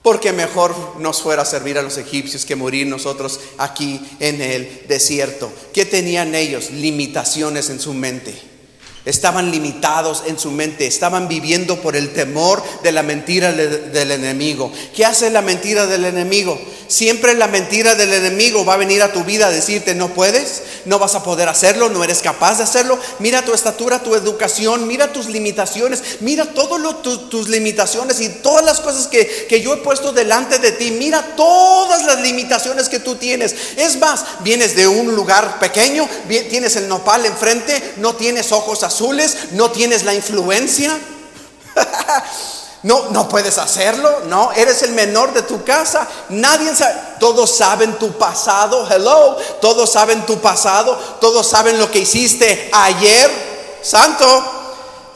Porque 0.02 0.32
mejor 0.32 0.74
nos 1.00 1.20
fuera 1.20 1.42
a 1.42 1.44
servir 1.44 1.78
a 1.78 1.82
los 1.82 1.98
egipcios 1.98 2.46
que 2.46 2.54
morir 2.54 2.86
nosotros 2.86 3.40
aquí 3.58 4.00
en 4.20 4.40
el 4.40 4.84
desierto. 4.86 5.50
¿Qué 5.72 5.84
tenían 5.84 6.36
ellos? 6.36 6.70
Limitaciones 6.70 7.70
en 7.70 7.80
su 7.80 7.92
mente. 7.92 8.57
Estaban 9.04 9.50
limitados 9.50 10.24
en 10.26 10.38
su 10.38 10.50
mente, 10.50 10.86
estaban 10.86 11.28
viviendo 11.28 11.80
por 11.80 11.96
el 11.96 12.12
temor 12.12 12.62
de 12.82 12.92
la 12.92 13.02
mentira 13.02 13.52
del 13.52 14.10
enemigo. 14.10 14.72
¿Qué 14.94 15.04
hace 15.04 15.30
la 15.30 15.42
mentira 15.42 15.86
del 15.86 16.04
enemigo? 16.04 16.60
Siempre 16.88 17.34
la 17.34 17.46
mentira 17.46 17.94
del 17.94 18.12
enemigo 18.12 18.64
va 18.64 18.74
a 18.74 18.78
venir 18.78 19.02
a 19.02 19.12
tu 19.12 19.24
vida 19.24 19.46
a 19.46 19.50
decirte, 19.50 19.94
no 19.94 20.08
puedes, 20.08 20.62
no 20.84 20.98
vas 20.98 21.14
a 21.14 21.22
poder 21.22 21.48
hacerlo, 21.48 21.88
no 21.88 22.02
eres 22.02 22.20
capaz 22.20 22.58
de 22.58 22.64
hacerlo. 22.64 22.98
Mira 23.18 23.44
tu 23.44 23.54
estatura, 23.54 24.02
tu 24.02 24.14
educación, 24.14 24.86
mira 24.86 25.12
tus 25.12 25.26
limitaciones, 25.28 26.02
mira 26.20 26.46
todas 26.46 27.02
tus 27.02 27.48
limitaciones 27.48 28.20
y 28.20 28.28
todas 28.28 28.64
las 28.64 28.80
cosas 28.80 29.06
que, 29.06 29.46
que 29.48 29.60
yo 29.60 29.74
he 29.74 29.78
puesto 29.78 30.12
delante 30.12 30.58
de 30.58 30.72
ti. 30.72 30.90
Mira 30.90 31.34
todas 31.36 32.04
las 32.04 32.20
limitaciones 32.20 32.88
que 32.88 33.00
tú 33.00 33.16
tienes. 33.16 33.54
Es 33.76 33.98
más, 33.98 34.24
vienes 34.40 34.74
de 34.74 34.88
un 34.88 35.14
lugar 35.14 35.58
pequeño, 35.58 36.08
tienes 36.50 36.76
el 36.76 36.88
nopal 36.88 37.26
enfrente, 37.26 37.94
no 37.98 38.16
tienes 38.16 38.52
ojos 38.52 38.82
azules 38.82 39.28
no 39.52 39.70
tienes 39.70 40.04
la 40.04 40.14
influencia. 40.14 40.98
No, 42.84 43.10
no 43.10 43.28
puedes 43.28 43.58
hacerlo, 43.58 44.20
no, 44.26 44.52
eres 44.52 44.82
el 44.84 44.92
menor 44.92 45.32
de 45.32 45.42
tu 45.42 45.64
casa, 45.64 46.06
nadie 46.28 46.72
sabe, 46.76 46.94
todos 47.18 47.56
saben 47.56 47.98
tu 47.98 48.16
pasado, 48.16 48.86
hello, 48.88 49.36
todos 49.60 49.90
saben 49.90 50.24
tu 50.26 50.38
pasado, 50.38 50.96
todos 51.20 51.48
saben 51.48 51.76
lo 51.76 51.90
que 51.90 51.98
hiciste 51.98 52.70
ayer, 52.72 53.28
santo, 53.82 54.44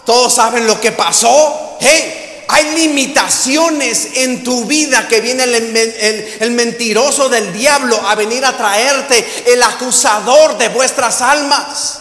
todos 0.04 0.34
saben 0.34 0.66
lo 0.66 0.80
que 0.80 0.90
pasó, 0.90 1.76
hey, 1.80 2.44
hay 2.48 2.64
limitaciones 2.76 4.08
en 4.16 4.42
tu 4.42 4.64
vida 4.64 5.06
que 5.08 5.20
viene 5.20 5.44
el, 5.44 6.50
mentiroso 6.50 7.28
del 7.28 7.52
diablo 7.52 7.98
a 8.06 8.14
venir 8.16 8.44
a 8.44 8.56
traerte, 8.56 9.44
el 9.46 9.62
acusador 9.62 10.58
de 10.58 10.68
vuestras 10.68 11.22
almas, 11.22 12.00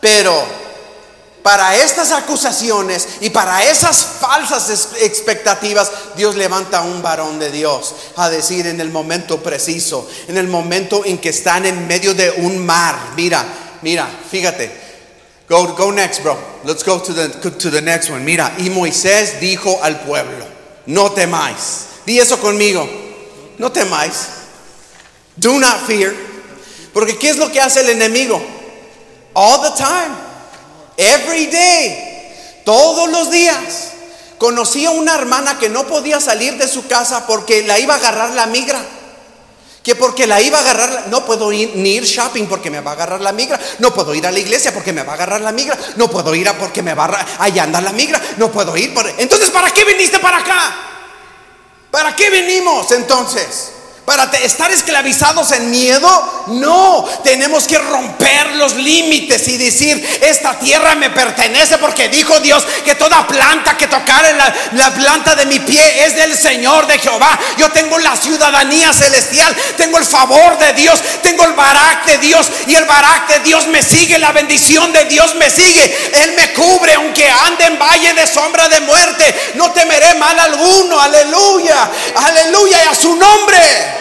pero 0.00 0.65
para 1.46 1.76
estas 1.76 2.10
acusaciones 2.10 3.06
y 3.20 3.30
para 3.30 3.62
esas 3.62 4.04
falsas 4.20 4.88
expectativas, 5.00 5.92
Dios 6.16 6.34
levanta 6.34 6.78
a 6.78 6.82
un 6.82 7.00
varón 7.02 7.38
de 7.38 7.52
Dios 7.52 7.94
a 8.16 8.28
decir 8.28 8.66
en 8.66 8.80
el 8.80 8.90
momento 8.90 9.40
preciso, 9.40 10.10
en 10.26 10.38
el 10.38 10.48
momento 10.48 11.04
en 11.04 11.18
que 11.18 11.28
están 11.28 11.64
en 11.64 11.86
medio 11.86 12.14
de 12.14 12.32
un 12.32 12.66
mar. 12.66 12.98
Mira, 13.14 13.44
mira, 13.82 14.08
fíjate. 14.28 14.72
Go, 15.48 15.68
go 15.76 15.92
next, 15.92 16.20
bro. 16.24 16.36
Let's 16.64 16.82
go 16.84 17.00
to 17.00 17.14
the, 17.14 17.28
to 17.52 17.70
the 17.70 17.80
next 17.80 18.10
one. 18.10 18.24
Mira, 18.24 18.52
y 18.58 18.68
Moisés 18.68 19.38
dijo 19.38 19.78
al 19.84 20.00
pueblo, 20.00 20.44
no 20.86 21.12
temáis. 21.12 21.86
Di 22.04 22.18
eso 22.18 22.40
conmigo. 22.40 22.88
No 23.58 23.70
temáis. 23.70 24.14
Do 25.36 25.60
not 25.60 25.86
fear. 25.86 26.12
Porque 26.92 27.16
¿qué 27.16 27.28
es 27.28 27.36
lo 27.36 27.52
que 27.52 27.60
hace 27.60 27.82
el 27.82 27.90
enemigo? 27.90 28.42
All 29.32 29.62
the 29.62 29.80
time 29.80 30.25
Every 30.96 31.46
day. 31.46 32.62
Todos 32.64 33.08
los 33.10 33.30
días. 33.30 33.92
Conocí 34.38 34.84
a 34.84 34.90
una 34.90 35.14
hermana 35.14 35.58
que 35.58 35.68
no 35.68 35.86
podía 35.86 36.20
salir 36.20 36.58
de 36.58 36.68
su 36.68 36.86
casa 36.86 37.26
porque 37.26 37.62
la 37.62 37.78
iba 37.78 37.94
a 37.94 37.96
agarrar 37.96 38.30
la 38.30 38.46
migra. 38.46 38.80
Que 39.82 39.94
porque 39.94 40.26
la 40.26 40.42
iba 40.42 40.58
a 40.58 40.62
agarrar, 40.62 41.04
no 41.08 41.24
puedo 41.24 41.52
ir, 41.52 41.76
ni 41.76 41.90
ir 41.90 42.04
shopping 42.04 42.46
porque 42.46 42.70
me 42.70 42.80
va 42.80 42.90
a 42.90 42.94
agarrar 42.94 43.20
la 43.20 43.32
migra. 43.32 43.58
No 43.78 43.94
puedo 43.94 44.14
ir 44.14 44.26
a 44.26 44.32
la 44.32 44.40
iglesia 44.40 44.74
porque 44.74 44.92
me 44.92 45.02
va 45.02 45.12
a 45.12 45.14
agarrar 45.14 45.40
la 45.40 45.52
migra. 45.52 45.78
No 45.94 46.10
puedo 46.10 46.34
ir 46.34 46.48
a 46.48 46.58
porque 46.58 46.82
me 46.82 46.92
va 46.92 47.04
a, 47.04 47.44
allá 47.44 47.62
anda 47.62 47.80
la 47.80 47.92
migra. 47.92 48.20
No 48.36 48.50
puedo 48.50 48.76
ir. 48.76 48.92
Por, 48.92 49.08
entonces, 49.16 49.50
¿para 49.50 49.70
qué 49.70 49.84
viniste 49.84 50.18
para 50.18 50.38
acá? 50.38 50.74
¿Para 51.90 52.16
qué 52.16 52.30
venimos 52.30 52.90
entonces? 52.92 53.75
Para 54.06 54.30
estar 54.38 54.70
esclavizados 54.70 55.50
en 55.50 55.68
miedo. 55.68 56.44
No, 56.46 57.04
tenemos 57.24 57.66
que 57.66 57.76
romper 57.76 58.54
los 58.54 58.76
límites 58.76 59.48
y 59.48 59.58
decir, 59.58 60.20
esta 60.22 60.56
tierra 60.60 60.94
me 60.94 61.10
pertenece 61.10 61.76
porque 61.78 62.08
dijo 62.08 62.38
Dios 62.38 62.64
que 62.84 62.94
toda 62.94 63.26
planta 63.26 63.76
que 63.76 63.88
tocare 63.88 64.32
la, 64.34 64.54
la 64.72 64.94
planta 64.94 65.34
de 65.34 65.44
mi 65.46 65.58
pie 65.58 66.06
es 66.06 66.14
del 66.14 66.38
Señor 66.38 66.86
de 66.86 67.00
Jehová. 67.00 67.36
Yo 67.58 67.68
tengo 67.72 67.98
la 67.98 68.16
ciudadanía 68.16 68.92
celestial, 68.92 69.54
tengo 69.76 69.98
el 69.98 70.04
favor 70.04 70.56
de 70.58 70.72
Dios, 70.74 71.02
tengo 71.22 71.44
el 71.44 71.54
barak 71.54 72.06
de 72.06 72.18
Dios 72.18 72.48
y 72.68 72.76
el 72.76 72.84
barak 72.84 73.28
de 73.28 73.40
Dios 73.40 73.66
me 73.66 73.82
sigue, 73.82 74.20
la 74.20 74.30
bendición 74.30 74.92
de 74.92 75.04
Dios 75.06 75.34
me 75.34 75.50
sigue. 75.50 76.12
Él 76.12 76.32
me 76.36 76.52
cubre 76.52 76.94
aunque 76.94 77.28
ande 77.28 77.64
en 77.64 77.78
valle 77.78 78.14
de 78.14 78.26
sombra 78.28 78.68
de 78.68 78.80
muerte. 78.82 79.52
No 79.56 79.72
temeré 79.72 80.14
mal 80.14 80.38
alguno, 80.38 81.00
aleluya, 81.00 81.90
aleluya 82.14 82.84
y 82.84 82.86
a 82.86 82.94
su 82.94 83.16
nombre. 83.16 83.95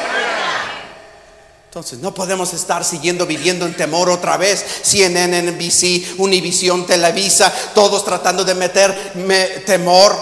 Entonces 1.76 2.00
no 2.00 2.14
podemos 2.14 2.54
estar 2.54 2.86
siguiendo 2.86 3.26
viviendo 3.26 3.66
en 3.66 3.76
temor 3.76 4.10
otra 4.10 4.38
vez. 4.38 4.64
CNN, 4.82 5.42
NBC, 5.42 6.18
Univision, 6.20 6.86
Televisa, 6.86 7.54
todos 7.74 8.06
tratando 8.06 8.46
de 8.46 8.56
meter 8.56 9.12
temor, 9.66 10.16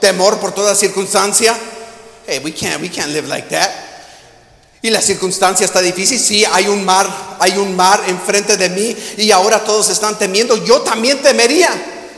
temor 0.00 0.38
por 0.38 0.52
toda 0.52 0.76
circunstancia. 0.76 1.58
Hey, 2.24 2.40
we 2.44 2.54
can't, 2.54 2.80
we 2.80 2.88
can't 2.88 3.08
live 3.08 3.26
like 3.26 3.48
that. 3.48 3.68
Y 4.80 4.90
la 4.90 5.02
circunstancia 5.02 5.64
está 5.64 5.80
difícil. 5.80 6.20
Sí, 6.20 6.44
hay 6.44 6.68
un 6.68 6.84
mar, 6.84 7.36
hay 7.40 7.58
un 7.58 7.74
mar 7.74 8.00
enfrente 8.06 8.56
de 8.56 8.68
mí 8.68 8.96
y 9.16 9.32
ahora 9.32 9.64
todos 9.64 9.88
están 9.88 10.16
temiendo. 10.16 10.64
Yo 10.64 10.82
también 10.82 11.20
temería. 11.20 11.68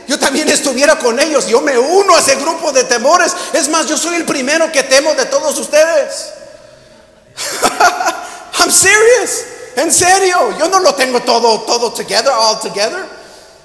Yo 0.07 0.19
también 0.19 0.47
estuviera 0.49 0.99
con 0.99 1.19
ellos. 1.19 1.47
Yo 1.47 1.59
me 1.59 1.75
uno 1.75 2.15
a 2.15 2.19
ese 2.19 2.35
grupo 2.35 2.71
de 2.71 2.83
temores. 2.83 3.33
Es 3.51 3.67
más, 3.67 3.87
yo 3.87 3.97
soy 3.97 4.17
el 4.17 4.25
primero 4.25 4.71
que 4.71 4.83
temo 4.83 5.15
de 5.15 5.25
todos 5.25 5.57
ustedes. 5.57 6.33
I'm 8.65 8.71
serious. 8.71 9.45
En 9.75 9.91
serio, 9.91 10.57
yo 10.57 10.69
no 10.69 10.79
lo 10.79 10.95
tengo 10.95 11.21
todo, 11.21 11.61
todo 11.61 11.93
together, 11.93 12.31
all 12.31 12.59
together. 12.59 13.05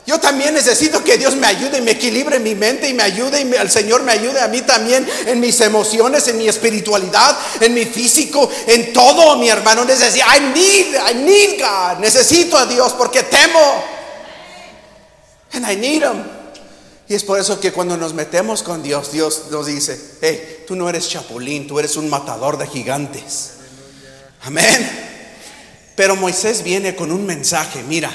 Yo 0.06 0.18
también 0.18 0.52
necesito 0.52 1.02
que 1.02 1.16
Dios 1.16 1.36
me 1.36 1.46
ayude 1.46 1.78
y 1.78 1.80
me 1.80 1.92
equilibre 1.92 2.38
mi 2.38 2.54
mente 2.54 2.88
y 2.88 2.94
me 2.94 3.04
ayude 3.04 3.40
y 3.40 3.54
el 3.54 3.70
Señor 3.70 4.02
me 4.02 4.12
ayude 4.12 4.40
a 4.40 4.48
mí 4.48 4.60
también 4.60 5.08
en 5.26 5.40
mis 5.40 5.60
emociones, 5.60 6.26
en 6.28 6.36
mi 6.36 6.48
espiritualidad, 6.48 7.38
en 7.60 7.72
mi 7.72 7.86
físico, 7.86 8.50
en 8.66 8.92
todo, 8.92 9.36
mi 9.36 9.48
hermano. 9.48 9.84
Necesito, 9.84 10.26
I 10.26 10.40
need, 10.40 10.96
I 11.10 11.14
need 11.14 11.60
God. 11.60 11.98
Necesito 12.00 12.58
a 12.58 12.66
Dios 12.66 12.92
porque 12.94 13.22
temo. 13.22 13.84
And 15.52 15.64
I 15.70 15.76
need 15.76 16.02
Him. 16.02 16.24
Y 17.08 17.14
es 17.14 17.24
por 17.24 17.38
eso 17.38 17.58
que 17.58 17.72
cuando 17.72 17.96
nos 17.96 18.12
metemos 18.12 18.62
con 18.62 18.82
Dios, 18.82 19.12
Dios 19.12 19.44
nos 19.50 19.66
dice, 19.66 19.98
hey, 20.20 20.64
tú 20.66 20.76
no 20.76 20.88
eres 20.88 21.08
chapulín, 21.08 21.66
tú 21.66 21.78
eres 21.78 21.96
un 21.96 22.10
matador 22.10 22.58
de 22.58 22.66
gigantes. 22.66 23.59
Amén. 24.42 25.08
Pero 25.96 26.16
Moisés 26.16 26.62
viene 26.62 26.96
con 26.96 27.12
un 27.12 27.26
mensaje, 27.26 27.82
mira, 27.82 28.10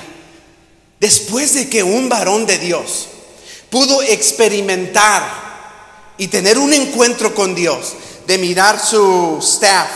Después 0.99 1.53
de 1.53 1.69
que 1.69 1.83
un 1.83 2.07
varón 2.09 2.45
de 2.45 2.57
Dios 2.57 3.07
pudo 3.69 4.01
experimentar 4.01 5.23
y 6.17 6.27
tener 6.27 6.57
un 6.57 6.71
encuentro 6.73 7.35
con 7.35 7.53
Dios, 7.53 7.93
de 8.25 8.37
mirar 8.37 8.79
su 8.83 9.37
staff, 9.41 9.89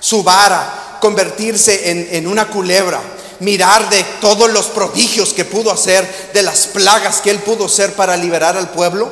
su 0.00 0.22
vara, 0.22 0.98
convertirse 1.00 1.90
en, 1.90 2.08
en 2.10 2.26
una 2.26 2.48
culebra, 2.48 3.00
mirar 3.40 3.88
de 3.88 4.04
todos 4.20 4.52
los 4.52 4.66
prodigios 4.66 5.32
que 5.32 5.44
pudo 5.44 5.70
hacer, 5.70 6.30
de 6.34 6.42
las 6.42 6.66
plagas 6.66 7.20
que 7.20 7.30
él 7.30 7.38
pudo 7.38 7.66
hacer 7.66 7.94
para 7.94 8.16
liberar 8.16 8.56
al 8.56 8.72
pueblo, 8.72 9.10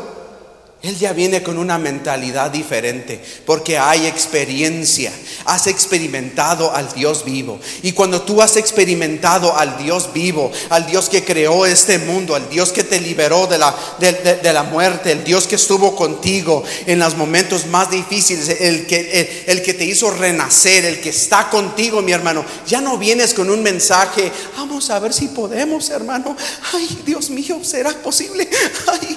él 0.83 0.99
ya 0.99 1.13
viene 1.13 1.43
con 1.43 1.59
una 1.59 1.77
mentalidad 1.77 2.51
diferente 2.51 3.23
porque 3.45 3.77
hay 3.77 4.07
experiencia. 4.07 5.13
Has 5.45 5.67
experimentado 5.67 6.75
al 6.75 6.91
Dios 6.95 7.23
vivo. 7.25 7.61
Y 7.83 7.93
cuando 7.93 8.23
tú 8.23 8.41
has 8.41 8.57
experimentado 8.57 9.55
al 9.57 9.77
Dios 9.77 10.11
vivo, 10.15 10.51
al 10.71 10.87
Dios 10.87 11.11
que 11.11 11.23
creó 11.23 11.67
este 11.67 11.99
mundo, 11.99 12.35
al 12.35 12.49
Dios 12.49 12.73
que 12.73 12.83
te 12.83 12.99
liberó 12.99 13.47
de 13.47 13.59
la, 13.59 13.75
de, 13.99 14.53
la 14.53 14.63
muerte, 14.63 15.13
el 15.13 15.23
Dios 15.23 15.47
que 15.47 15.57
estuvo 15.57 15.95
contigo 15.95 16.65
en 16.87 16.99
los 16.99 17.15
momentos 17.15 17.67
más 17.67 17.91
difíciles, 17.91 18.49
el 18.61 18.87
que, 18.87 19.45
el, 19.49 19.63
que 19.63 19.75
te 19.75 19.85
hizo 19.85 20.11
renacer, 20.11 20.87
el 20.87 21.01
que 21.01 21.11
está 21.11 21.51
contigo, 21.51 22.01
mi 22.01 22.13
hermano, 22.13 22.43
ya 22.67 22.81
no 22.81 22.97
vienes 22.97 23.35
con 23.35 23.51
un 23.51 23.63
mensaje, 23.63 24.33
vamos 24.57 24.89
a 24.89 24.99
ver 24.99 25.13
si 25.13 25.29
podemos, 25.29 25.91
hermano. 25.91 26.35
Ay, 26.73 27.03
Dios 27.05 27.29
mío, 27.29 27.61
¿será 27.63 27.91
posible? 27.91 28.49
Ay, 28.87 29.17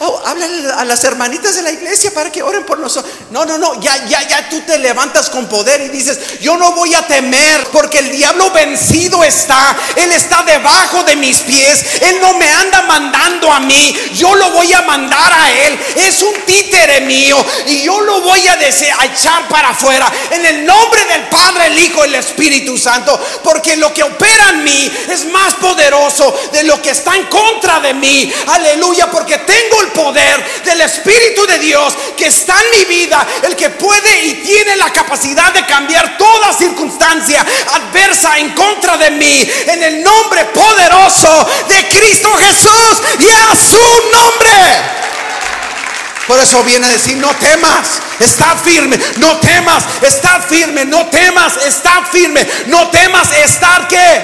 oh, 0.00 0.20
háblale 0.26 0.70
a 0.72 0.89
las 0.90 1.04
hermanitas 1.04 1.54
de 1.54 1.62
la 1.62 1.70
iglesia 1.70 2.10
para 2.12 2.32
que 2.32 2.42
oren 2.42 2.64
por 2.66 2.80
nosotros. 2.80 3.14
No, 3.30 3.44
no, 3.44 3.56
no, 3.58 3.80
ya, 3.80 4.06
ya, 4.06 4.26
ya 4.26 4.48
tú 4.48 4.60
te 4.62 4.76
levantas 4.76 5.30
con 5.30 5.46
poder 5.48 5.80
y 5.82 5.88
dices, 5.88 6.40
yo 6.40 6.56
no 6.56 6.72
voy 6.72 6.92
a 6.94 7.06
temer 7.06 7.68
porque 7.70 8.00
el 8.00 8.10
diablo 8.10 8.50
vencido 8.50 9.22
está. 9.22 9.76
Él 9.94 10.10
está 10.10 10.42
debajo 10.42 11.04
de 11.04 11.14
mis 11.14 11.42
pies. 11.42 11.84
Él 12.02 12.18
no 12.20 12.34
me 12.34 12.50
anda 12.50 12.82
mandando 12.82 13.52
a 13.52 13.60
mí. 13.60 13.96
Yo 14.14 14.34
lo 14.34 14.50
voy 14.50 14.72
a 14.72 14.82
mandar 14.82 15.32
a 15.32 15.52
él. 15.52 15.78
Es 15.94 16.22
un 16.22 16.34
títere 16.44 17.02
mío 17.02 17.36
y 17.68 17.84
yo 17.84 18.00
lo 18.00 18.22
voy 18.22 18.44
a, 18.48 18.54
a 18.54 19.04
echar 19.04 19.46
para 19.48 19.68
afuera 19.68 20.10
en 20.32 20.44
el 20.44 20.66
nombre 20.66 21.04
del 21.04 21.22
Padre, 21.28 21.66
el 21.68 21.78
Hijo 21.78 22.02
el 22.02 22.16
Espíritu 22.16 22.76
Santo. 22.76 23.16
Porque 23.44 23.76
lo 23.76 23.94
que 23.94 24.02
opera 24.02 24.48
en 24.48 24.64
mí 24.64 24.90
es 25.08 25.24
más 25.26 25.54
poderoso 25.54 26.36
de 26.52 26.64
lo 26.64 26.82
que 26.82 26.90
está 26.90 27.14
en 27.14 27.26
contra 27.26 27.78
de 27.78 27.94
mí. 27.94 28.32
Aleluya, 28.48 29.08
porque 29.08 29.38
tengo 29.38 29.82
el 29.82 29.88
poder 29.92 30.62
del 30.64 30.79
Espíritu 30.80 31.46
de 31.46 31.58
Dios 31.58 31.96
que 32.16 32.26
está 32.26 32.54
en 32.60 32.78
mi 32.78 32.84
vida, 32.84 33.26
el 33.42 33.56
que 33.56 33.70
puede 33.70 34.24
y 34.26 34.34
tiene 34.42 34.76
la 34.76 34.92
capacidad 34.92 35.52
de 35.52 35.64
cambiar 35.66 36.16
toda 36.18 36.52
circunstancia 36.52 37.44
adversa 37.72 38.38
en 38.38 38.50
contra 38.50 38.96
de 38.96 39.10
mí, 39.10 39.50
en 39.66 39.82
el 39.82 40.02
nombre 40.02 40.44
poderoso 40.46 41.48
de 41.68 41.88
Cristo 41.88 42.28
Jesús 42.36 43.02
y 43.18 43.28
a 43.28 43.54
su 43.56 43.78
nombre. 44.12 45.00
Por 46.26 46.38
eso 46.38 46.62
viene 46.62 46.86
a 46.86 46.90
decir, 46.90 47.16
no 47.16 47.34
temas, 47.34 48.00
está 48.20 48.54
firme, 48.56 48.98
no 49.16 49.38
temas, 49.38 49.84
está 50.02 50.40
firme, 50.40 50.84
no 50.84 51.06
temas, 51.06 51.56
está 51.66 52.04
firme, 52.04 52.46
no 52.66 52.88
temas, 52.90 53.32
estar 53.32 53.88
qué. 53.88 54.22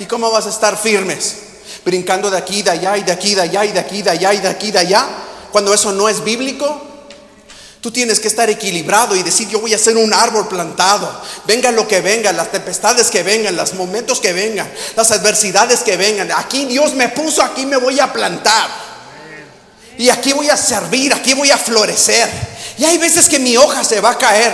¿Y 0.00 0.06
cómo 0.06 0.30
vas 0.30 0.46
a 0.46 0.50
estar 0.50 0.76
firmes? 0.76 1.36
Brincando 1.84 2.30
de 2.30 2.36
aquí, 2.36 2.62
de 2.62 2.72
allá 2.72 2.98
y 2.98 3.04
de 3.04 3.12
aquí, 3.12 3.34
de 3.34 3.40
allá 3.40 3.64
y 3.64 3.72
de 3.72 3.80
aquí, 3.80 4.02
de 4.02 4.10
allá 4.10 4.34
y 4.34 4.38
de 4.38 4.48
aquí, 4.48 4.70
de 4.70 4.78
allá 4.80 5.08
cuando 5.52 5.72
eso 5.72 5.92
no 5.92 6.08
es 6.08 6.24
bíblico? 6.24 6.88
Tú 7.82 7.90
tienes 7.90 8.20
que 8.20 8.28
estar 8.28 8.48
equilibrado 8.48 9.16
y 9.16 9.24
decir, 9.24 9.48
yo 9.48 9.60
voy 9.60 9.74
a 9.74 9.78
ser 9.78 9.96
un 9.96 10.14
árbol 10.14 10.46
plantado. 10.46 11.20
Venga 11.46 11.72
lo 11.72 11.88
que 11.88 12.00
venga, 12.00 12.32
las 12.32 12.52
tempestades 12.52 13.10
que 13.10 13.24
vengan, 13.24 13.56
los 13.56 13.74
momentos 13.74 14.20
que 14.20 14.32
vengan, 14.32 14.72
las 14.94 15.10
adversidades 15.10 15.80
que 15.80 15.96
vengan. 15.96 16.30
Aquí 16.30 16.64
Dios 16.66 16.94
me 16.94 17.08
puso, 17.08 17.42
aquí 17.42 17.66
me 17.66 17.76
voy 17.76 17.98
a 17.98 18.12
plantar. 18.12 18.70
Y 19.98 20.08
aquí 20.10 20.32
voy 20.32 20.48
a 20.48 20.56
servir, 20.56 21.12
aquí 21.12 21.34
voy 21.34 21.50
a 21.50 21.58
florecer. 21.58 22.30
Y 22.78 22.84
hay 22.84 22.98
veces 22.98 23.28
que 23.28 23.40
mi 23.40 23.56
hoja 23.56 23.82
se 23.82 24.00
va 24.00 24.10
a 24.10 24.18
caer. 24.18 24.52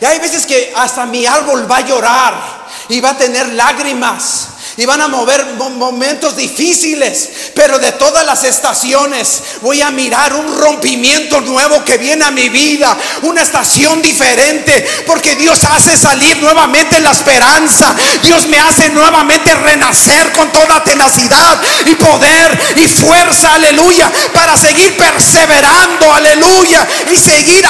Y 0.00 0.04
hay 0.04 0.20
veces 0.20 0.46
que 0.46 0.72
hasta 0.76 1.04
mi 1.04 1.26
árbol 1.26 1.68
va 1.68 1.78
a 1.78 1.80
llorar 1.80 2.62
y 2.88 3.00
va 3.00 3.10
a 3.10 3.18
tener 3.18 3.48
lágrimas 3.48 4.48
y 4.76 4.86
van 4.86 5.00
a 5.00 5.08
mover 5.08 5.44
momentos 5.76 6.36
difíciles, 6.36 7.30
pero 7.54 7.78
de 7.78 7.92
todas 7.92 8.24
las 8.24 8.44
estaciones 8.44 9.42
voy 9.60 9.82
a 9.82 9.90
mirar 9.90 10.34
un 10.34 10.58
rompimiento 10.58 11.40
nuevo 11.40 11.84
que 11.84 11.98
viene 11.98 12.24
a 12.24 12.30
mi 12.30 12.48
vida, 12.48 12.96
una 13.22 13.42
estación 13.42 14.00
diferente, 14.00 14.86
porque 15.06 15.36
Dios 15.36 15.60
hace 15.64 15.96
salir 15.96 16.38
nuevamente 16.42 17.00
la 17.00 17.12
esperanza, 17.12 17.94
Dios 18.22 18.46
me 18.46 18.58
hace 18.58 18.88
nuevamente 18.90 19.54
renacer 19.54 20.32
con 20.32 20.50
toda 20.52 20.82
tenacidad 20.84 21.60
y 21.86 21.94
poder 21.94 22.74
y 22.76 22.88
fuerza, 22.88 23.54
aleluya, 23.54 24.10
para 24.32 24.56
seguir 24.56 24.96
perseverando, 24.96 26.12
aleluya, 26.12 26.86
y 27.12 27.16
seguir 27.18 27.66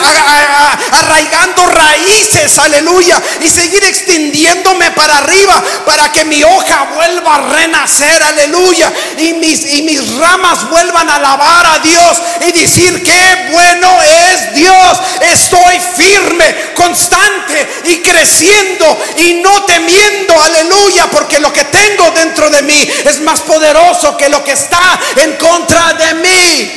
arraigando 0.92 1.66
raíces, 1.66 2.58
aleluya, 2.58 3.20
y 3.40 3.48
seguir 3.48 3.84
extendiéndome 3.84 4.90
para 4.92 5.18
arriba, 5.18 5.62
para 5.84 6.12
que 6.12 6.24
mi 6.24 6.42
hoja 6.44 6.91
vuelva 6.94 7.36
a 7.36 7.48
renacer, 7.48 8.22
aleluya. 8.22 8.92
Y 9.18 9.34
mis, 9.34 9.72
y 9.72 9.82
mis 9.82 10.16
ramas 10.16 10.68
vuelvan 10.70 11.08
a 11.08 11.16
alabar 11.16 11.66
a 11.66 11.78
Dios 11.80 12.22
y 12.46 12.52
decir 12.52 13.02
qué 13.02 13.48
bueno 13.52 13.88
es 14.02 14.54
Dios. 14.54 14.98
Estoy 15.20 15.78
firme, 15.96 16.72
constante 16.74 17.82
y 17.84 18.00
creciendo 18.02 18.98
y 19.16 19.34
no 19.34 19.64
temiendo, 19.64 20.40
aleluya, 20.40 21.10
porque 21.10 21.40
lo 21.40 21.52
que 21.52 21.64
tengo 21.64 22.10
dentro 22.10 22.50
de 22.50 22.62
mí 22.62 22.88
es 23.04 23.20
más 23.22 23.40
poderoso 23.40 24.16
que 24.16 24.28
lo 24.28 24.42
que 24.44 24.52
está 24.52 24.98
en 25.16 25.32
contra 25.36 25.94
de 25.94 26.14
mí. 26.14 26.72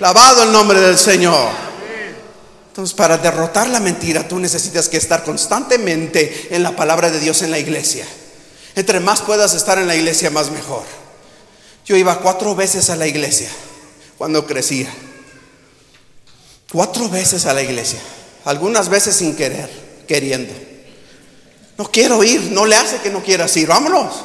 Lavado 0.00 0.42
el 0.42 0.52
nombre 0.52 0.80
del 0.80 0.98
Señor. 0.98 1.62
Entonces, 2.68 2.94
para 2.94 3.18
derrotar 3.18 3.68
la 3.68 3.80
mentira, 3.80 4.26
tú 4.26 4.38
necesitas 4.38 4.88
que 4.88 4.96
estar 4.96 5.22
constantemente 5.22 6.48
en 6.50 6.62
la 6.62 6.74
palabra 6.74 7.10
de 7.10 7.20
Dios 7.20 7.42
en 7.42 7.50
la 7.50 7.58
iglesia. 7.58 8.06
Entre 8.74 9.00
más 9.00 9.22
puedas 9.22 9.54
estar 9.54 9.78
en 9.78 9.86
la 9.86 9.94
iglesia, 9.94 10.30
más 10.30 10.50
mejor. 10.50 10.82
Yo 11.84 11.96
iba 11.96 12.20
cuatro 12.20 12.54
veces 12.54 12.90
a 12.90 12.96
la 12.96 13.06
iglesia 13.06 13.50
cuando 14.16 14.46
crecía. 14.46 14.92
Cuatro 16.70 17.08
veces 17.08 17.46
a 17.46 17.52
la 17.52 17.62
iglesia. 17.62 18.00
Algunas 18.44 18.88
veces 18.88 19.16
sin 19.16 19.36
querer, 19.36 19.68
queriendo. 20.08 20.52
No 21.76 21.90
quiero 21.90 22.22
ir, 22.24 22.40
no 22.52 22.64
le 22.64 22.76
hace 22.76 22.98
que 22.98 23.10
no 23.10 23.22
quieras 23.22 23.54
ir. 23.56 23.68
Vámonos. 23.68 24.14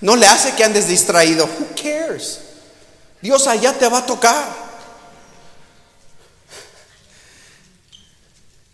no 0.00 0.16
le 0.16 0.26
hace 0.26 0.52
que 0.52 0.64
andes 0.64 0.88
distraído. 0.88 1.44
Who 1.44 1.66
cares? 1.74 2.40
Dios 3.20 3.46
allá 3.46 3.78
te 3.78 3.86
va 3.88 3.98
a 3.98 4.06
tocar. 4.06 4.69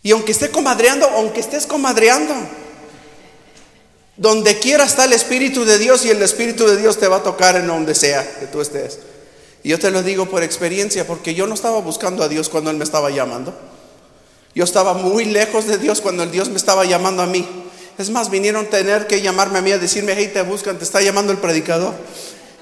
Y 0.07 0.11
aunque 0.11 0.31
esté 0.31 0.49
comadreando, 0.49 1.05
aunque 1.05 1.41
estés 1.41 1.67
comadreando, 1.67 2.33
donde 4.15 4.57
quiera 4.57 4.85
está 4.85 5.03
el 5.03 5.11
Espíritu 5.11 5.65
de 5.65 5.77
Dios 5.77 6.05
y 6.05 6.09
el 6.09 6.21
Espíritu 6.21 6.65
de 6.65 6.77
Dios 6.77 6.97
te 6.97 7.09
va 7.09 7.17
a 7.17 7.23
tocar 7.23 7.57
en 7.57 7.67
donde 7.67 7.93
sea 7.93 8.25
que 8.39 8.45
tú 8.45 8.61
estés. 8.61 8.99
Y 9.63 9.69
yo 9.69 9.79
te 9.79 9.91
lo 9.91 10.03
digo 10.03 10.27
por 10.27 10.43
experiencia, 10.43 11.05
porque 11.05 11.35
yo 11.35 11.45
no 11.45 11.55
estaba 11.55 11.81
buscando 11.81 12.23
a 12.23 12.29
Dios 12.29 12.47
cuando 12.47 12.71
Él 12.71 12.77
me 12.77 12.85
estaba 12.85 13.09
llamando. 13.09 13.53
Yo 14.55 14.63
estaba 14.63 14.93
muy 14.93 15.25
lejos 15.25 15.67
de 15.67 15.77
Dios 15.77 15.99
cuando 15.99 16.23
el 16.23 16.31
Dios 16.31 16.47
me 16.47 16.55
estaba 16.55 16.85
llamando 16.85 17.21
a 17.21 17.25
mí. 17.25 17.45
Es 17.97 18.09
más, 18.09 18.29
vinieron 18.29 18.67
a 18.67 18.69
tener 18.69 19.07
que 19.07 19.21
llamarme 19.21 19.59
a 19.59 19.61
mí 19.61 19.73
a 19.73 19.77
decirme, 19.77 20.13
hey, 20.15 20.31
te 20.33 20.41
buscan, 20.41 20.77
te 20.77 20.85
está 20.85 21.01
llamando 21.01 21.33
el 21.33 21.39
predicador. 21.39 21.93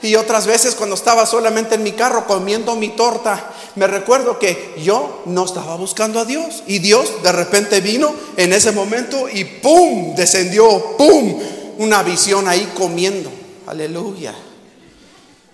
Y 0.02 0.16
otras 0.16 0.46
veces 0.46 0.76
cuando 0.76 0.96
estaba 0.96 1.26
solamente 1.26 1.76
en 1.76 1.84
mi 1.84 1.94
carro 1.94 2.28
comiendo 2.28 2.76
mi 2.76 2.90
torta, 2.90 3.52
me 3.76 3.88
recuerdo 3.88 4.38
que 4.38 4.76
yo 4.84 5.24
no 5.26 5.46
estaba 5.46 5.78
buscando 5.78 6.20
a 6.20 6.26
Dios. 6.26 6.64
Y 6.68 6.80
Dios 6.80 7.24
de 7.24 7.32
repente 7.32 7.80
vino 7.82 8.14
en 8.38 8.54
ese 8.54 8.72
momento 8.72 9.28
y 9.30 9.46
¡pum! 9.46 10.16
descendió, 10.16 10.96
¡pum! 10.98 11.42
Una 11.78 12.04
visión 12.04 12.48
ahí 12.48 12.72
comiendo. 12.76 13.32
Aleluya. 13.68 14.36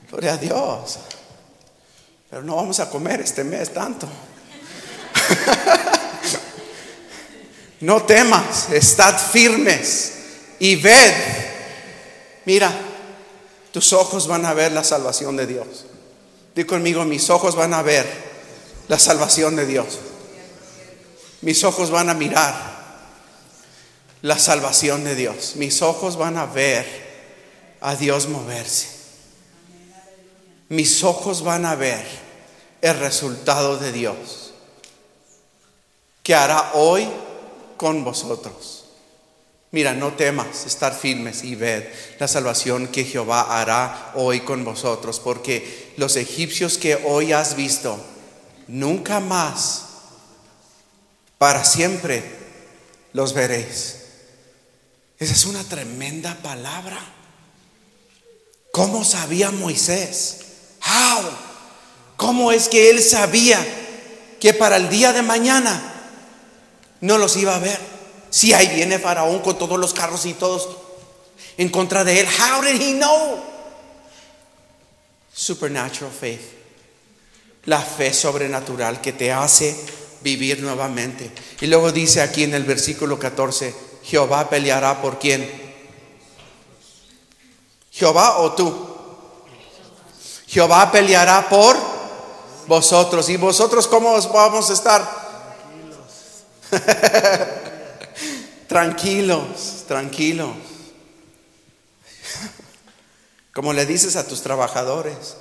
Gloria 0.09 0.33
a 0.33 0.37
Dios. 0.37 0.99
Pero 2.29 2.43
no 2.43 2.55
vamos 2.55 2.79
a 2.79 2.89
comer 2.89 3.21
este 3.21 3.43
mes 3.43 3.73
tanto. 3.73 4.07
no 7.81 8.03
temas, 8.03 8.69
estad 8.71 9.17
firmes 9.17 10.13
y 10.59 10.75
ved, 10.75 11.13
mira, 12.45 12.71
tus 13.71 13.93
ojos 13.93 14.27
van 14.27 14.45
a 14.45 14.53
ver 14.53 14.71
la 14.71 14.83
salvación 14.83 15.37
de 15.37 15.47
Dios. 15.47 15.85
Di 16.55 16.65
conmigo, 16.65 17.05
mis 17.05 17.29
ojos 17.29 17.55
van 17.55 17.73
a 17.73 17.81
ver 17.81 18.05
la 18.87 18.99
salvación 18.99 19.55
de 19.55 19.65
Dios. 19.65 19.99
Mis 21.41 21.63
ojos 21.63 21.89
van 21.89 22.09
a 22.09 22.13
mirar 22.13 22.53
la 24.21 24.37
salvación 24.37 25.03
de 25.03 25.15
Dios. 25.15 25.53
Mis 25.55 25.81
ojos 25.81 26.17
van 26.17 26.37
a 26.37 26.45
ver 26.45 26.85
a 27.79 27.95
Dios 27.95 28.27
moverse. 28.27 28.87
Mis 30.69 31.03
ojos 31.03 31.43
van 31.43 31.65
a 31.65 31.75
ver 31.75 32.05
el 32.81 32.97
resultado 32.99 33.77
de 33.77 33.91
Dios 33.91 34.53
que 36.23 36.35
hará 36.35 36.71
hoy 36.73 37.07
con 37.77 38.03
vosotros. 38.03 38.80
Mira, 39.71 39.93
no 39.93 40.13
temas, 40.13 40.65
estar 40.65 40.93
firmes 40.93 41.45
y 41.45 41.55
ved 41.55 41.85
la 42.19 42.27
salvación 42.27 42.89
que 42.89 43.05
Jehová 43.05 43.61
hará 43.61 44.11
hoy 44.15 44.41
con 44.41 44.65
vosotros, 44.65 45.21
porque 45.21 45.93
los 45.95 46.17
egipcios 46.17 46.77
que 46.77 46.95
hoy 46.95 47.31
has 47.31 47.55
visto, 47.55 47.97
nunca 48.67 49.21
más, 49.21 49.85
para 51.37 51.63
siempre, 51.63 52.21
los 53.13 53.33
veréis. 53.33 53.95
Esa 55.17 55.33
es 55.33 55.45
una 55.45 55.63
tremenda 55.63 56.35
palabra. 56.43 56.99
¿Cómo 58.73 59.05
sabía 59.05 59.51
Moisés? 59.51 60.39
How? 60.85 61.23
¿Cómo 62.17 62.51
es 62.51 62.67
que 62.67 62.89
él 62.89 63.01
sabía 63.01 63.65
que 64.39 64.53
para 64.53 64.75
el 64.75 64.89
día 64.89 65.13
de 65.13 65.21
mañana 65.21 65.81
no 66.99 67.17
los 67.17 67.37
iba 67.37 67.55
a 67.55 67.59
ver? 67.59 67.90
Si 68.31 68.53
ahí 68.53 68.67
viene 68.69 68.97
Faraón 68.97 69.39
con 69.39 69.57
todos 69.59 69.77
los 69.77 69.93
carros 69.93 70.25
y 70.25 70.33
todos 70.33 70.69
en 71.57 71.69
contra 71.69 72.03
de 72.03 72.21
él. 72.21 72.27
How 72.27 72.61
did 72.63 72.81
he 72.81 72.93
know? 72.93 73.39
Supernatural 75.33 76.11
faith. 76.11 76.41
La 77.65 77.79
fe 77.79 78.13
sobrenatural 78.13 79.01
que 79.01 79.13
te 79.13 79.31
hace 79.31 79.77
vivir 80.21 80.61
nuevamente. 80.63 81.31
Y 81.59 81.67
luego 81.67 81.91
dice 81.91 82.21
aquí 82.21 82.43
en 82.43 82.55
el 82.55 82.63
versículo 82.63 83.19
14, 83.19 83.75
Jehová 84.03 84.49
peleará 84.49 85.01
por 85.01 85.19
quién? 85.19 85.61
Jehová 87.91 88.39
o 88.39 88.53
tú. 88.53 88.87
Jehová 90.47 90.91
peleará 90.91 91.47
por 91.47 91.77
vosotros. 92.67 93.29
¿Y 93.29 93.37
vosotros 93.37 93.87
cómo 93.87 94.19
vamos 94.33 94.69
a 94.69 94.73
estar? 94.73 95.21
Tranquilos, 98.71 99.83
tranquilos. 99.85 100.55
Como 103.53 103.73
le 103.73 103.85
dices 103.85 104.15
a 104.15 104.25
tus 104.25 104.41
trabajadores, 104.41 105.35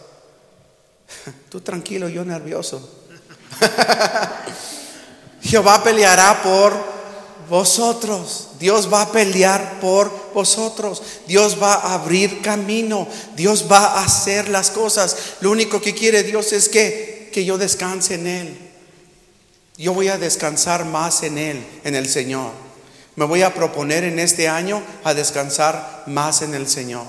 tú 1.48 1.60
tranquilo, 1.60 2.08
yo 2.08 2.24
nervioso. 2.24 2.90
Jehová 5.42 5.84
peleará 5.84 6.42
por 6.42 6.72
vosotros. 7.48 8.48
Dios 8.58 8.92
va 8.92 9.02
a 9.02 9.12
pelear 9.12 9.78
por 9.78 10.32
vosotros. 10.34 11.00
Dios 11.28 11.56
va 11.62 11.74
a 11.74 11.94
abrir 11.94 12.42
camino. 12.42 13.06
Dios 13.36 13.66
va 13.70 13.92
a 13.92 14.04
hacer 14.06 14.48
las 14.48 14.72
cosas. 14.72 15.36
Lo 15.40 15.52
único 15.52 15.80
que 15.80 15.94
quiere 15.94 16.24
Dios 16.24 16.52
es 16.52 16.68
que, 16.68 17.30
que 17.32 17.44
yo 17.44 17.58
descanse 17.58 18.14
en 18.14 18.26
Él. 18.26 18.58
Yo 19.76 19.94
voy 19.94 20.08
a 20.08 20.18
descansar 20.18 20.84
más 20.84 21.22
en 21.22 21.38
Él, 21.38 21.64
en 21.84 21.94
el 21.94 22.08
Señor. 22.08 22.69
Me 23.16 23.24
voy 23.24 23.42
a 23.42 23.54
proponer 23.54 24.04
en 24.04 24.18
este 24.18 24.48
año 24.48 24.82
a 25.04 25.14
descansar 25.14 26.04
más 26.06 26.42
en 26.42 26.54
el 26.54 26.68
Señor. 26.68 27.04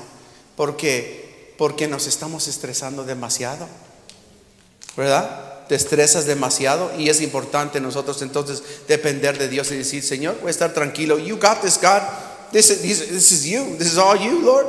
porque 0.55 1.53
Porque 1.57 1.87
nos 1.87 2.07
estamos 2.07 2.47
estresando 2.47 3.03
demasiado. 3.03 3.67
¿Verdad? 4.97 5.51
te 5.71 5.75
estresas 5.75 6.25
demasiado 6.25 6.91
y 6.97 7.07
es 7.07 7.21
importante 7.21 7.79
nosotros 7.79 8.21
entonces 8.21 8.61
depender 8.89 9.37
de 9.37 9.47
Dios 9.47 9.71
y 9.71 9.77
decir, 9.77 10.03
Señor, 10.03 10.37
voy 10.41 10.49
a 10.49 10.51
estar 10.51 10.73
tranquilo. 10.73 11.17
You 11.17 11.37
got 11.37 11.61
this, 11.61 11.79
God. 11.81 12.01
This 12.51 12.69
is, 12.69 12.81
this 12.81 13.31
is 13.31 13.45
you. 13.45 13.77
This 13.77 13.93
is 13.93 13.97
all 13.97 14.19
you, 14.19 14.41
Lord. 14.41 14.67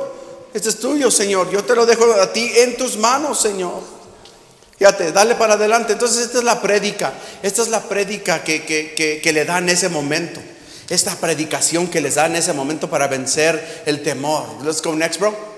Este 0.53 0.69
es 0.69 0.79
tuyo, 0.79 1.11
Señor. 1.11 1.51
Yo 1.51 1.61
te 1.65 1.75
lo 1.75 1.85
dejo 1.85 2.05
a 2.13 2.31
ti 2.31 2.49
en 2.55 2.77
tus 2.77 2.95
manos, 2.95 3.41
Señor. 3.41 3.81
Fíjate, 4.77 5.11
dale 5.11 5.35
para 5.35 5.55
adelante. 5.55 5.91
Entonces 5.91 6.25
esta 6.25 6.37
es 6.37 6.45
la 6.45 6.61
prédica. 6.61 7.11
Esta 7.41 7.63
es 7.63 7.67
la 7.67 7.81
prédica 7.81 8.41
que, 8.41 8.63
que, 8.63 9.19
que, 9.21 9.33
le 9.33 9.43
da 9.43 9.57
en 9.57 9.67
ese 9.67 9.89
momento. 9.89 10.39
Esta 10.89 11.15
predicación 11.15 11.87
que 11.87 12.01
les 12.01 12.15
da 12.15 12.25
en 12.25 12.35
ese 12.35 12.53
momento 12.53 12.89
para 12.89 13.07
vencer 13.07 13.83
el 13.85 14.03
temor. 14.03 14.45
Let's 14.63 14.81
go 14.81 14.93
next, 14.95 15.19
bro. 15.19 15.53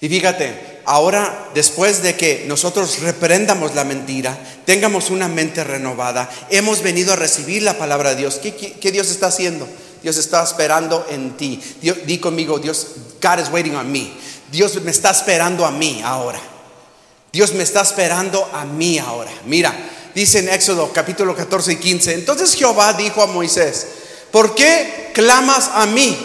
Y 0.00 0.08
fíjate, 0.08 0.80
ahora 0.84 1.48
después 1.54 2.02
de 2.02 2.16
que 2.16 2.44
nosotros 2.46 3.00
reprendamos 3.00 3.74
la 3.74 3.84
mentira, 3.84 4.36
tengamos 4.64 5.10
una 5.10 5.28
mente 5.28 5.64
renovada, 5.64 6.30
hemos 6.50 6.82
venido 6.82 7.12
a 7.12 7.16
recibir 7.16 7.62
la 7.62 7.78
palabra 7.78 8.10
de 8.10 8.16
Dios. 8.16 8.36
¿Qué, 8.36 8.90
Dios 8.92 9.10
está 9.10 9.28
haciendo? 9.28 9.66
Dios 10.02 10.18
está 10.18 10.42
esperando 10.44 11.06
en 11.10 11.36
ti. 11.36 11.60
di 11.80 12.18
conmigo, 12.18 12.58
Dios, 12.58 12.88
God 13.22 13.40
is 13.40 13.48
waiting 13.50 13.74
on 13.74 13.90
me. 13.90 14.12
Dios 14.52 14.80
me 14.82 14.90
está 14.90 15.10
esperando 15.10 15.64
a 15.64 15.70
mí 15.70 16.02
ahora. 16.04 16.40
Dios 17.32 17.52
me 17.52 17.62
está 17.62 17.80
esperando 17.80 18.48
a 18.52 18.64
mí 18.64 18.98
ahora. 18.98 19.30
Mira, 19.46 19.74
dice 20.16 20.38
en 20.38 20.48
Éxodo 20.48 20.90
capítulo 20.94 21.36
14 21.36 21.72
y 21.72 21.76
15. 21.76 22.14
Entonces 22.14 22.54
Jehová 22.54 22.94
dijo 22.94 23.22
a 23.22 23.26
Moisés, 23.26 23.86
¿por 24.32 24.54
qué 24.54 25.10
clamas 25.12 25.70
a 25.74 25.84
mí? 25.84 26.16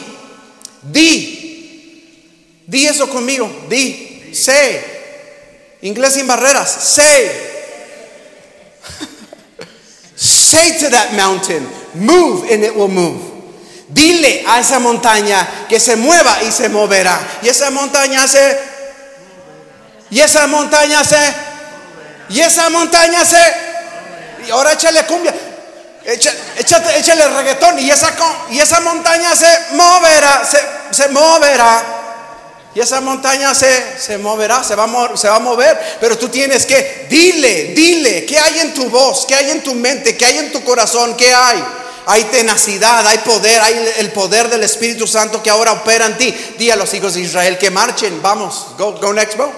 Di, 0.81 2.63
di 2.65 2.87
eso 2.87 3.09
conmigo, 3.09 3.51
di, 3.69 4.31
Say. 4.33 4.81
Inglés 5.81 6.13
sin 6.13 6.25
barreras. 6.25 6.71
Say. 6.71 7.31
Say 10.15 10.79
to 10.79 10.89
that 10.89 11.13
mountain, 11.17 11.67
move 11.93 12.49
and 12.49 12.63
it 12.63 12.73
will 12.73 12.87
move. 12.87 13.19
Dile 13.89 14.45
a 14.47 14.61
esa 14.61 14.79
montaña 14.79 15.67
que 15.67 15.81
se 15.81 15.97
mueva 15.97 16.41
y 16.43 16.51
se 16.51 16.69
moverá. 16.69 17.19
Y 17.43 17.49
esa 17.49 17.69
montaña 17.71 18.25
se. 18.25 18.57
Y 20.09 20.21
esa 20.21 20.47
montaña 20.47 21.03
se. 21.03 21.35
Y 22.29 22.39
esa 22.39 22.69
montaña 22.69 23.25
se. 23.25 23.70
Y 24.47 24.51
ahora 24.51 24.73
échale 24.73 25.05
cumbia. 25.05 25.33
Échale, 26.03 26.97
échale 26.97 27.27
reggaetón. 27.27 27.79
Y 27.79 27.89
esa, 27.89 28.13
y 28.49 28.59
esa 28.59 28.79
montaña 28.79 29.35
se 29.35 29.47
moverá. 29.73 30.41
Se, 30.91 31.07
moverá. 31.09 31.83
Y 32.73 32.79
esa 32.79 33.01
montaña 33.01 33.53
se, 33.53 33.99
se 33.99 34.17
moverá, 34.17 34.63
se 34.63 34.75
va, 34.75 34.85
a, 34.85 35.17
se 35.17 35.29
va 35.29 35.35
a 35.35 35.39
mover. 35.39 35.97
Pero 35.99 36.17
tú 36.17 36.29
tienes 36.29 36.65
que, 36.65 37.07
dile, 37.09 37.73
dile, 37.75 38.25
¿qué 38.25 38.39
hay 38.39 38.59
en 38.59 38.73
tu 38.73 38.89
voz? 38.89 39.25
¿Qué 39.27 39.35
hay 39.35 39.51
en 39.51 39.61
tu 39.61 39.75
mente? 39.75 40.15
¿Qué 40.17 40.25
hay 40.25 40.37
en 40.37 40.51
tu 40.51 40.63
corazón? 40.63 41.15
¿Qué 41.15 41.33
hay? 41.33 41.63
Hay 42.07 42.23
tenacidad, 42.25 43.05
hay 43.05 43.19
poder, 43.19 43.61
hay 43.61 43.93
el 43.97 44.11
poder 44.11 44.49
del 44.49 44.63
Espíritu 44.63 45.05
Santo 45.05 45.43
que 45.43 45.49
ahora 45.49 45.73
opera 45.73 46.07
en 46.07 46.17
ti. 46.17 46.35
Di 46.57 46.71
a 46.71 46.75
los 46.75 46.93
hijos 46.93 47.13
de 47.13 47.21
Israel 47.21 47.57
que 47.57 47.69
marchen. 47.69 48.21
Vamos, 48.21 48.67
go, 48.77 48.93
go 48.93 49.13
next, 49.13 49.37
bro. 49.37 49.51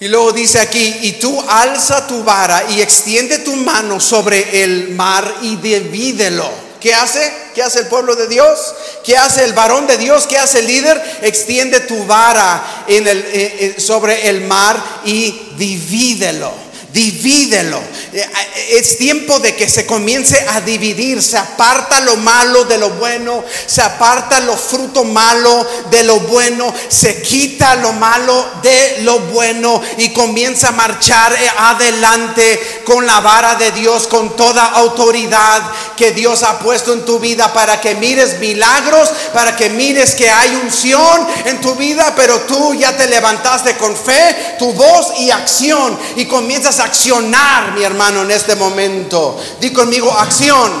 Y 0.00 0.08
luego 0.08 0.32
dice 0.32 0.60
aquí, 0.60 0.96
y 1.02 1.12
tú 1.12 1.42
alza 1.48 2.06
tu 2.06 2.22
vara 2.22 2.64
y 2.70 2.80
extiende 2.80 3.38
tu 3.38 3.56
mano 3.56 3.98
sobre 3.98 4.62
el 4.62 4.90
mar 4.90 5.34
y 5.42 5.56
divídelo 5.56 6.68
¿Qué 6.80 6.94
hace? 6.94 7.32
¿Qué 7.54 7.62
hace 7.62 7.80
el 7.80 7.86
pueblo 7.86 8.14
de 8.14 8.28
Dios? 8.28 8.74
¿Qué 9.04 9.16
hace 9.16 9.44
el 9.44 9.52
varón 9.52 9.86
de 9.86 9.98
Dios? 9.98 10.26
¿Qué 10.26 10.38
hace 10.38 10.60
el 10.60 10.66
líder? 10.66 11.18
Extiende 11.22 11.80
tu 11.80 12.04
vara 12.04 12.84
en 12.86 13.06
el, 13.06 13.18
eh, 13.18 13.74
eh, 13.76 13.80
sobre 13.80 14.28
el 14.28 14.42
mar 14.42 14.80
y 15.04 15.50
divídelo 15.56 16.67
divídelo. 16.98 17.80
Eh, 18.12 18.26
es 18.70 18.98
tiempo 18.98 19.38
de 19.38 19.54
que 19.54 19.68
se 19.68 19.86
comience 19.86 20.44
a 20.50 20.60
dividir. 20.60 21.22
Se 21.22 21.38
aparta 21.38 22.00
lo 22.00 22.16
malo 22.16 22.64
de 22.64 22.76
lo 22.78 22.90
bueno. 22.90 23.44
Se 23.66 23.82
aparta 23.82 24.40
lo 24.40 24.56
fruto 24.56 25.04
malo 25.04 25.66
de 25.90 26.02
lo 26.02 26.20
bueno. 26.20 26.74
Se 26.88 27.22
quita 27.22 27.76
lo 27.76 27.92
malo 27.92 28.50
de 28.62 28.98
lo 29.02 29.20
bueno. 29.20 29.80
Y 29.98 30.12
comienza 30.12 30.68
a 30.68 30.72
marchar 30.72 31.32
eh, 31.32 31.50
adelante 31.58 32.82
con 32.84 33.06
la 33.06 33.20
vara 33.20 33.54
de 33.54 33.70
Dios, 33.72 34.08
con 34.08 34.36
toda 34.36 34.64
autoridad 34.64 35.62
que 35.96 36.12
Dios 36.12 36.42
ha 36.42 36.58
puesto 36.58 36.92
en 36.92 37.04
tu 37.04 37.18
vida 37.18 37.52
para 37.52 37.80
que 37.80 37.94
mires 37.94 38.38
milagros, 38.38 39.10
para 39.32 39.56
que 39.56 39.68
mires 39.70 40.14
que 40.14 40.28
hay 40.28 40.54
unción 40.56 41.26
en 41.44 41.60
tu 41.60 41.74
vida, 41.74 42.14
pero 42.16 42.40
tú 42.42 42.74
ya 42.74 42.96
te 42.96 43.06
levantaste 43.06 43.76
con 43.76 43.96
fe, 43.96 44.56
tu 44.58 44.72
voz 44.72 45.18
y 45.18 45.30
acción 45.30 45.98
y 46.16 46.24
comienzas 46.26 46.80
accionar, 46.88 47.72
mi 47.72 47.82
hermano, 47.82 48.22
en 48.22 48.30
este 48.30 48.56
momento. 48.56 49.38
Di 49.60 49.72
conmigo 49.72 50.10
acción. 50.10 50.72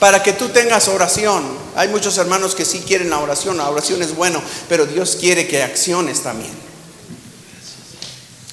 Para 0.00 0.22
que 0.22 0.32
tú 0.32 0.48
tengas 0.48 0.88
oración. 0.88 1.44
Hay 1.76 1.88
muchos 1.88 2.16
hermanos 2.18 2.54
que 2.54 2.64
sí 2.64 2.82
quieren 2.86 3.10
la 3.10 3.18
oración. 3.18 3.56
La 3.56 3.68
oración 3.68 4.02
es 4.02 4.14
bueno, 4.14 4.42
pero 4.68 4.86
Dios 4.86 5.16
quiere 5.20 5.46
que 5.46 5.62
acciones 5.62 6.22
también. 6.22 6.52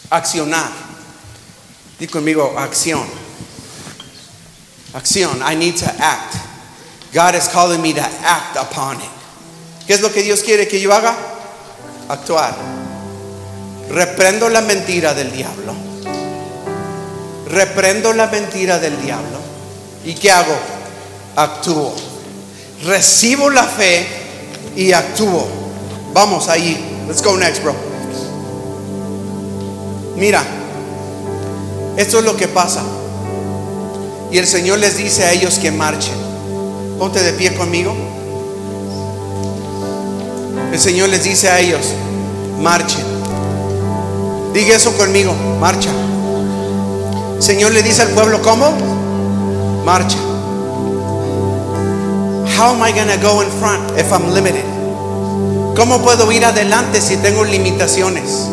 Accionar. 0.10 0.69
Di 1.99 2.08
conmigo 2.08 2.55
acción. 2.58 3.05
Acción. 4.93 5.41
I 5.41 5.55
need 5.55 5.75
to 5.77 5.91
act. 5.99 6.36
God 7.13 7.36
is 7.36 7.47
calling 7.47 7.81
me 7.81 7.93
to 7.93 8.01
act 8.01 8.58
upon 8.58 8.97
it. 8.97 9.10
¿Qué 9.88 9.93
es 9.93 10.01
lo 10.01 10.12
que 10.12 10.23
Dios 10.23 10.41
quiere 10.41 10.67
que 10.67 10.81
yo 10.81 10.93
haga? 10.93 11.15
Actuar. 12.10 12.55
Reprendo 13.89 14.49
la 14.49 14.62
mentira 14.62 15.13
del 15.13 15.31
diablo. 15.31 15.84
Reprendo 17.55 18.11
la 18.11 18.27
mentira 18.27 18.79
del 18.79 19.01
diablo. 19.01 19.39
¿Y 20.03 20.13
qué 20.15 20.29
hago? 20.29 20.53
Actúo. 21.37 21.95
Recibo 22.83 23.49
la 23.49 23.63
fe 23.63 24.05
y 24.75 24.91
actúo. 24.91 25.47
Vamos 26.13 26.49
ahí. 26.49 27.05
Let's 27.07 27.23
go 27.23 27.37
next, 27.37 27.63
bro. 27.63 27.73
Mira, 30.17 30.43
esto 31.95 32.19
es 32.19 32.25
lo 32.25 32.35
que 32.35 32.49
pasa. 32.49 32.83
Y 34.33 34.37
el 34.37 34.47
Señor 34.47 34.79
les 34.79 34.97
dice 34.97 35.23
a 35.23 35.31
ellos 35.31 35.57
que 35.57 35.71
marchen. 35.71 36.15
Ponte 36.99 37.23
de 37.23 37.31
pie 37.31 37.55
conmigo. 37.55 37.95
El 40.73 40.79
Señor 40.81 41.07
les 41.07 41.23
dice 41.23 41.49
a 41.49 41.61
ellos, 41.61 41.85
marchen. 42.59 43.05
Diga 44.53 44.75
eso 44.75 44.91
conmigo, 44.97 45.33
marcha. 45.57 45.91
Señor 47.45 47.73
le 47.73 47.84
dice 47.84 48.01
al 48.01 48.08
pueblo, 48.08 48.41
¿cómo? 48.41 48.71
Marcha. 49.86 50.17
How 52.58 52.71
am 52.71 52.81
I 52.81 52.91
to 52.91 53.21
go 53.21 53.43
in 53.43 53.51
front 53.60 53.91
if 53.99 54.12
I'm 54.12 54.34
limited? 54.34 54.65
¿Cómo 55.75 56.01
puedo 56.01 56.31
ir 56.31 56.43
adelante 56.43 56.99
si 56.99 57.17
tengo 57.17 57.43
limitaciones? 57.43 58.47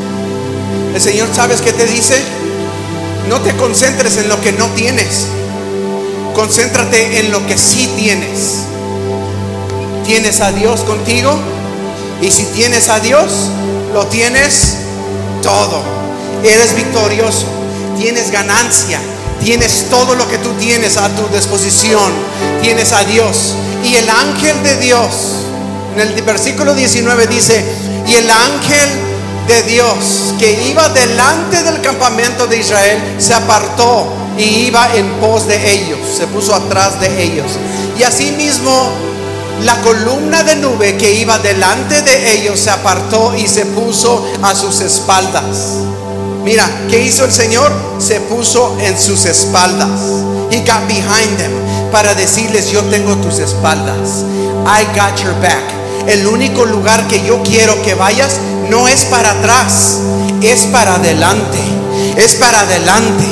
El 0.94 1.00
Señor, 1.00 1.28
¿sabes 1.32 1.62
qué 1.62 1.72
te 1.72 1.86
dice? 1.86 2.22
No 3.30 3.40
te 3.40 3.56
concentres 3.56 4.18
en 4.18 4.28
lo 4.28 4.38
que 4.42 4.52
no 4.52 4.66
tienes. 4.74 5.24
Concéntrate 6.34 7.20
en 7.20 7.32
lo 7.32 7.46
que 7.46 7.56
sí 7.56 7.90
tienes. 7.96 8.64
¿Tienes 10.04 10.42
a 10.42 10.52
Dios 10.52 10.82
contigo? 10.82 11.34
Y 12.20 12.30
si 12.30 12.44
tienes 12.44 12.90
a 12.90 13.00
Dios, 13.00 13.48
lo 13.94 14.06
tienes 14.08 14.76
todo. 15.42 15.80
Eres 16.44 16.76
victorioso. 16.76 17.61
Tienes 18.02 18.32
ganancia. 18.32 19.00
Tienes 19.44 19.86
todo 19.88 20.16
lo 20.16 20.28
que 20.28 20.38
tú 20.38 20.50
tienes 20.54 20.96
a 20.96 21.08
tu 21.10 21.28
disposición. 21.32 22.10
Tienes 22.60 22.92
a 22.92 23.04
Dios. 23.04 23.54
Y 23.84 23.94
el 23.94 24.10
ángel 24.10 24.60
de 24.64 24.76
Dios, 24.78 25.08
en 25.94 26.00
el 26.00 26.22
versículo 26.22 26.74
19 26.74 27.28
dice, 27.28 27.64
y 28.04 28.14
el 28.14 28.28
ángel 28.28 28.88
de 29.46 29.62
Dios 29.62 30.34
que 30.36 30.68
iba 30.68 30.88
delante 30.88 31.62
del 31.62 31.80
campamento 31.80 32.48
de 32.48 32.58
Israel 32.58 32.98
se 33.18 33.34
apartó 33.34 34.12
y 34.36 34.66
iba 34.66 34.96
en 34.96 35.08
pos 35.20 35.46
de 35.46 35.72
ellos, 35.72 36.00
se 36.16 36.26
puso 36.26 36.56
atrás 36.56 37.00
de 37.00 37.22
ellos. 37.22 37.52
Y 37.96 38.02
asimismo 38.02 38.90
la 39.62 39.80
columna 39.80 40.42
de 40.42 40.56
nube 40.56 40.96
que 40.96 41.12
iba 41.12 41.38
delante 41.38 42.02
de 42.02 42.32
ellos 42.32 42.58
se 42.58 42.70
apartó 42.70 43.32
y 43.36 43.46
se 43.46 43.64
puso 43.66 44.26
a 44.42 44.56
sus 44.56 44.80
espaldas. 44.80 45.84
Mira, 46.44 46.68
¿qué 46.90 47.00
hizo 47.00 47.24
el 47.24 47.32
Señor? 47.32 47.72
Se 47.98 48.20
puso 48.20 48.76
en 48.80 48.98
sus 48.98 49.26
espaldas. 49.26 49.88
He 50.50 50.58
got 50.60 50.86
behind 50.88 51.36
them 51.38 51.52
para 51.92 52.14
decirles, 52.14 52.70
yo 52.70 52.82
tengo 52.84 53.16
tus 53.16 53.38
espaldas. 53.38 54.24
I 54.66 54.84
got 54.96 55.22
your 55.22 55.34
back. 55.40 55.62
El 56.08 56.26
único 56.26 56.64
lugar 56.64 57.06
que 57.06 57.24
yo 57.24 57.42
quiero 57.42 57.80
que 57.82 57.94
vayas 57.94 58.38
no 58.68 58.88
es 58.88 59.04
para 59.04 59.30
atrás, 59.30 59.98
es 60.40 60.62
para 60.66 60.96
adelante. 60.96 61.58
Es 62.16 62.34
para 62.34 62.60
adelante. 62.60 63.24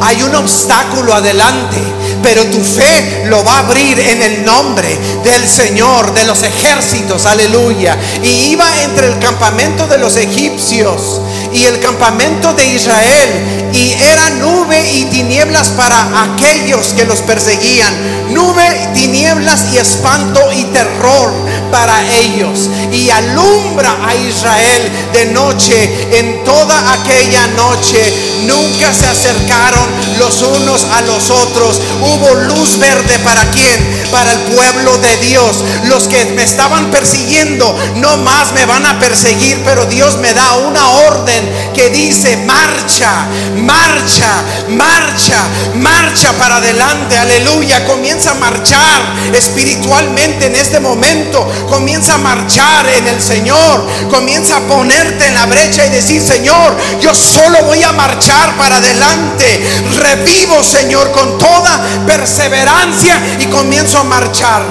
Hay 0.00 0.22
un 0.22 0.34
obstáculo 0.34 1.14
adelante, 1.14 1.76
pero 2.22 2.44
tu 2.46 2.60
fe 2.60 3.24
lo 3.26 3.44
va 3.44 3.56
a 3.56 3.58
abrir 3.60 3.98
en 3.98 4.22
el 4.22 4.44
nombre 4.44 4.98
del 5.22 5.46
Señor 5.46 6.14
de 6.14 6.24
los 6.24 6.42
ejércitos. 6.42 7.26
Aleluya. 7.26 7.98
Y 8.22 8.52
iba 8.52 8.64
entre 8.82 9.08
el 9.08 9.18
campamento 9.18 9.86
de 9.86 9.98
los 9.98 10.16
egipcios 10.16 11.20
y 11.52 11.64
el 11.64 11.80
campamento 11.80 12.52
de 12.52 12.66
Israel. 12.66 13.70
Y 13.72 13.92
era 13.92 14.30
nube 14.30 14.90
y 14.92 15.04
tinieblas 15.06 15.68
para 15.70 16.24
aquellos 16.24 16.94
que 16.94 17.04
los 17.04 17.20
perseguían. 17.20 17.92
Nube, 18.32 18.88
tinieblas 18.94 19.66
y 19.72 19.78
espanto 19.78 20.40
y 20.52 20.64
terror 20.64 21.32
para 21.70 22.02
ellos. 22.12 22.70
Y 22.92 23.10
alumbra 23.10 23.96
a 24.06 24.14
Israel 24.14 24.90
de 25.12 25.26
noche. 25.26 26.08
En 26.18 26.44
toda 26.44 26.92
aquella 26.92 27.46
noche 27.48 28.00
nunca 28.46 28.92
se 28.92 29.06
acercaron 29.06 29.86
los 30.18 30.42
unos 30.42 30.84
a 30.84 31.02
los 31.02 31.30
otros. 31.30 31.80
Hubo 32.00 32.34
luz 32.34 32.78
verde 32.78 33.18
para 33.20 33.44
quién? 33.50 34.06
Para 34.10 34.32
el 34.32 34.38
pueblo 34.38 34.96
de 34.98 35.16
Dios. 35.18 35.64
Los 35.84 36.08
que 36.08 36.24
me 36.36 36.44
estaban 36.44 36.90
persiguiendo 36.90 37.76
no 37.96 38.16
más 38.18 38.52
me 38.52 38.64
van 38.64 38.86
a 38.86 38.98
perseguir, 38.98 39.62
pero 39.64 39.84
Dios 39.86 40.16
me 40.18 40.32
da 40.32 40.56
una 40.56 40.88
orden 41.08 41.35
que 41.74 41.90
dice, 41.90 42.36
marcha, 42.38 43.26
marcha, 43.56 44.42
marcha, 44.68 45.42
marcha 45.74 46.32
para 46.38 46.56
adelante, 46.56 47.18
aleluya. 47.18 47.84
Comienza 47.86 48.32
a 48.32 48.34
marchar 48.34 49.00
espiritualmente 49.32 50.46
en 50.46 50.56
este 50.56 50.80
momento. 50.80 51.46
Comienza 51.68 52.14
a 52.14 52.18
marchar 52.18 52.88
en 52.88 53.08
el 53.08 53.20
Señor. 53.20 53.86
Comienza 54.10 54.58
a 54.58 54.60
ponerte 54.60 55.26
en 55.26 55.34
la 55.34 55.46
brecha 55.46 55.86
y 55.86 55.90
decir, 55.90 56.22
Señor, 56.22 56.76
yo 57.00 57.14
solo 57.14 57.62
voy 57.64 57.82
a 57.82 57.92
marchar 57.92 58.56
para 58.56 58.76
adelante. 58.76 59.60
Revivo, 59.96 60.62
Señor, 60.62 61.10
con 61.12 61.38
toda 61.38 61.80
perseverancia 62.06 63.20
y 63.40 63.46
comienzo 63.46 63.98
a 63.98 64.04
marchar. 64.04 64.62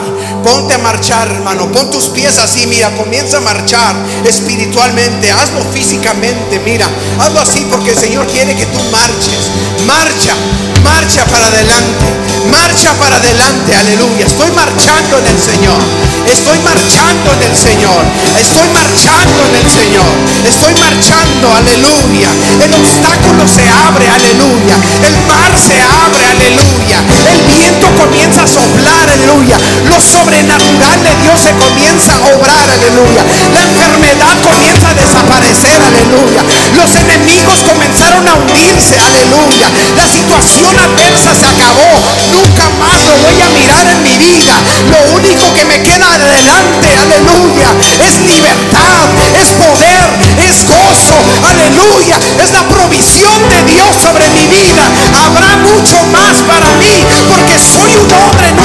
Ponte 0.45 0.75
a 0.75 0.77
marchar, 0.77 1.27
hermano. 1.27 1.71
Pon 1.71 1.89
tus 1.89 2.10
pies 2.10 2.38
así, 2.38 2.67
mira. 2.67 2.95
Comienza 2.95 3.38
a 3.38 3.41
marchar 3.41 3.95
espiritualmente. 4.23 5.31
Hazlo 5.31 5.65
físicamente, 5.73 6.60
mira. 6.60 6.88
Hazlo 7.19 7.41
así 7.41 7.65
porque 7.67 7.89
el 7.89 7.97
Señor 7.97 8.27
quiere 8.27 8.55
que 8.55 8.67
tú 8.67 8.79
marches. 8.91 9.49
Marcha, 9.88 10.36
marcha 10.84 11.25
para 11.25 11.47
adelante. 11.47 12.05
Marcha 12.51 12.93
para 12.93 13.17
adelante, 13.17 13.75
aleluya. 13.75 14.25
Estoy 14.25 14.51
marchando 14.51 15.17
en 15.17 15.27
el 15.27 15.39
Señor. 15.41 15.81
Estoy 16.29 16.60
marchando 16.60 17.34
en 17.34 17.41
el 17.41 17.58
Señor. 17.58 18.05
Estoy 18.38 18.67
marchando 18.69 19.45
en 19.49 19.55
el 19.55 19.67
Señor. 19.71 20.13
Estoy 20.45 20.73
marchando, 20.75 21.53
aleluya. 21.53 22.29
El 22.62 22.73
obstáculo 22.73 23.47
se 23.47 23.67
abre, 23.67 24.10
aleluya. 24.10 24.77
El 25.01 25.15
mar 25.25 25.53
se 25.58 25.81
abre, 25.81 26.25
aleluya. 26.25 27.01
El 27.34 27.41
viento 27.49 27.88
comienza 27.97 28.43
a 28.43 28.47
soplar, 28.47 29.10
aleluya. 29.10 29.58
Lo 29.89 29.99
sobrenatural 30.36 31.00
de 31.04 31.15
Dios 31.24 31.39
se 31.41 31.52
comienza 31.56 32.12
a 32.12 32.36
obrar, 32.36 32.69
aleluya. 32.69 33.24
La 33.54 33.62
enfermedad 33.62 34.36
comienza 34.43 34.89
a 34.89 34.93
desaparecer, 34.93 35.80
aleluya. 35.82 36.43
Los 36.76 36.95
enemigos 36.95 37.60
comenzaron 37.63 38.28
a 38.28 38.34
hundirse, 38.34 39.00
aleluya. 39.00 39.71
La 39.95 40.08
situación 40.08 40.76
adversa 40.78 41.34
se 41.36 41.45
acabó. 41.45 41.88
Nunca 42.32 42.67
más 42.80 43.00
lo 43.06 43.15
voy 43.24 43.41
a 43.41 43.50
mirar 43.50 43.88
en 43.88 44.04
mi 44.04 44.17
vida. 44.17 44.56
Lo 44.91 45.15
único 45.15 45.54
que 45.54 45.65
me 45.65 45.82
queda 45.82 46.06
adelante, 46.13 46.88
aleluya, 46.98 47.71
es 48.04 48.19
libertad, 48.19 49.08
es 49.39 49.48
poder, 49.56 50.04
es 50.43 50.65
gozo, 50.65 51.15
aleluya. 51.48 52.19
Es 52.43 52.52
la 52.52 52.63
provisión 52.67 53.39
de 53.50 53.63
Dios 53.71 53.89
sobre 54.02 54.28
mi 54.30 54.48
vida. 54.48 54.84
Habrá 55.15 55.56
mucho 55.58 56.04
más 56.12 56.41
para 56.43 56.71
mí 56.76 57.06
porque 57.30 57.58
soy 57.58 57.95
un 57.95 58.12
hombre 58.12 58.52
nuevo. 58.52 58.64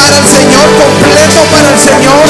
para 0.00 0.16
el 0.16 0.26
Señor, 0.26 0.64
completo 0.80 1.44
para 1.52 1.68
el 1.68 1.78
Señor, 1.78 2.24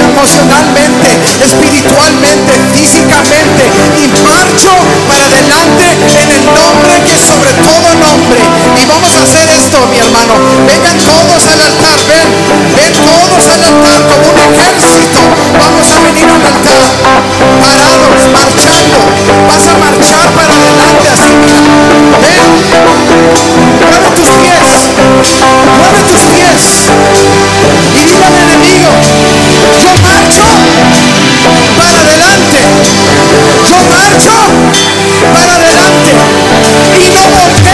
emocionalmente, 0.00 1.08
espiritualmente, 1.44 2.52
físicamente 2.72 3.62
y 4.00 4.08
marcho 4.24 4.72
para 5.06 5.26
adelante 5.26 5.84
en 5.84 6.30
el 6.32 6.44
nombre 6.46 7.02
que 7.04 7.12
es 7.12 7.20
sobre 7.20 7.52
todo 7.60 7.92
nombre. 8.00 8.40
Y 8.80 8.86
vamos 8.86 9.16
a 9.16 9.22
hacer 9.22 9.50
esto, 9.50 9.86
mi 9.92 9.98
hermano. 9.98 10.34
Vengan 10.66 10.96
todos 10.96 11.46
al 11.46 11.60
altar, 11.60 11.98
ven, 12.08 12.28
ven 12.74 12.92
todos 13.04 13.48
al 13.52 13.62
altar 13.68 14.00
como 14.08 14.32
un 14.32 14.38
ejército. 14.40 15.20
Vamos 15.60 15.92
a 15.92 16.00
venir 16.00 16.24
al 16.24 16.42
altar, 16.42 16.88
parados, 17.60 18.28
marchando. 18.32 18.98
Vas 19.48 19.66
a 19.68 19.76
marchar 19.76 20.27
marcho 33.98 34.30
para 35.34 35.54
adelante 35.54 36.14
y 36.94 37.10
no 37.10 37.22
volver. 37.30 37.67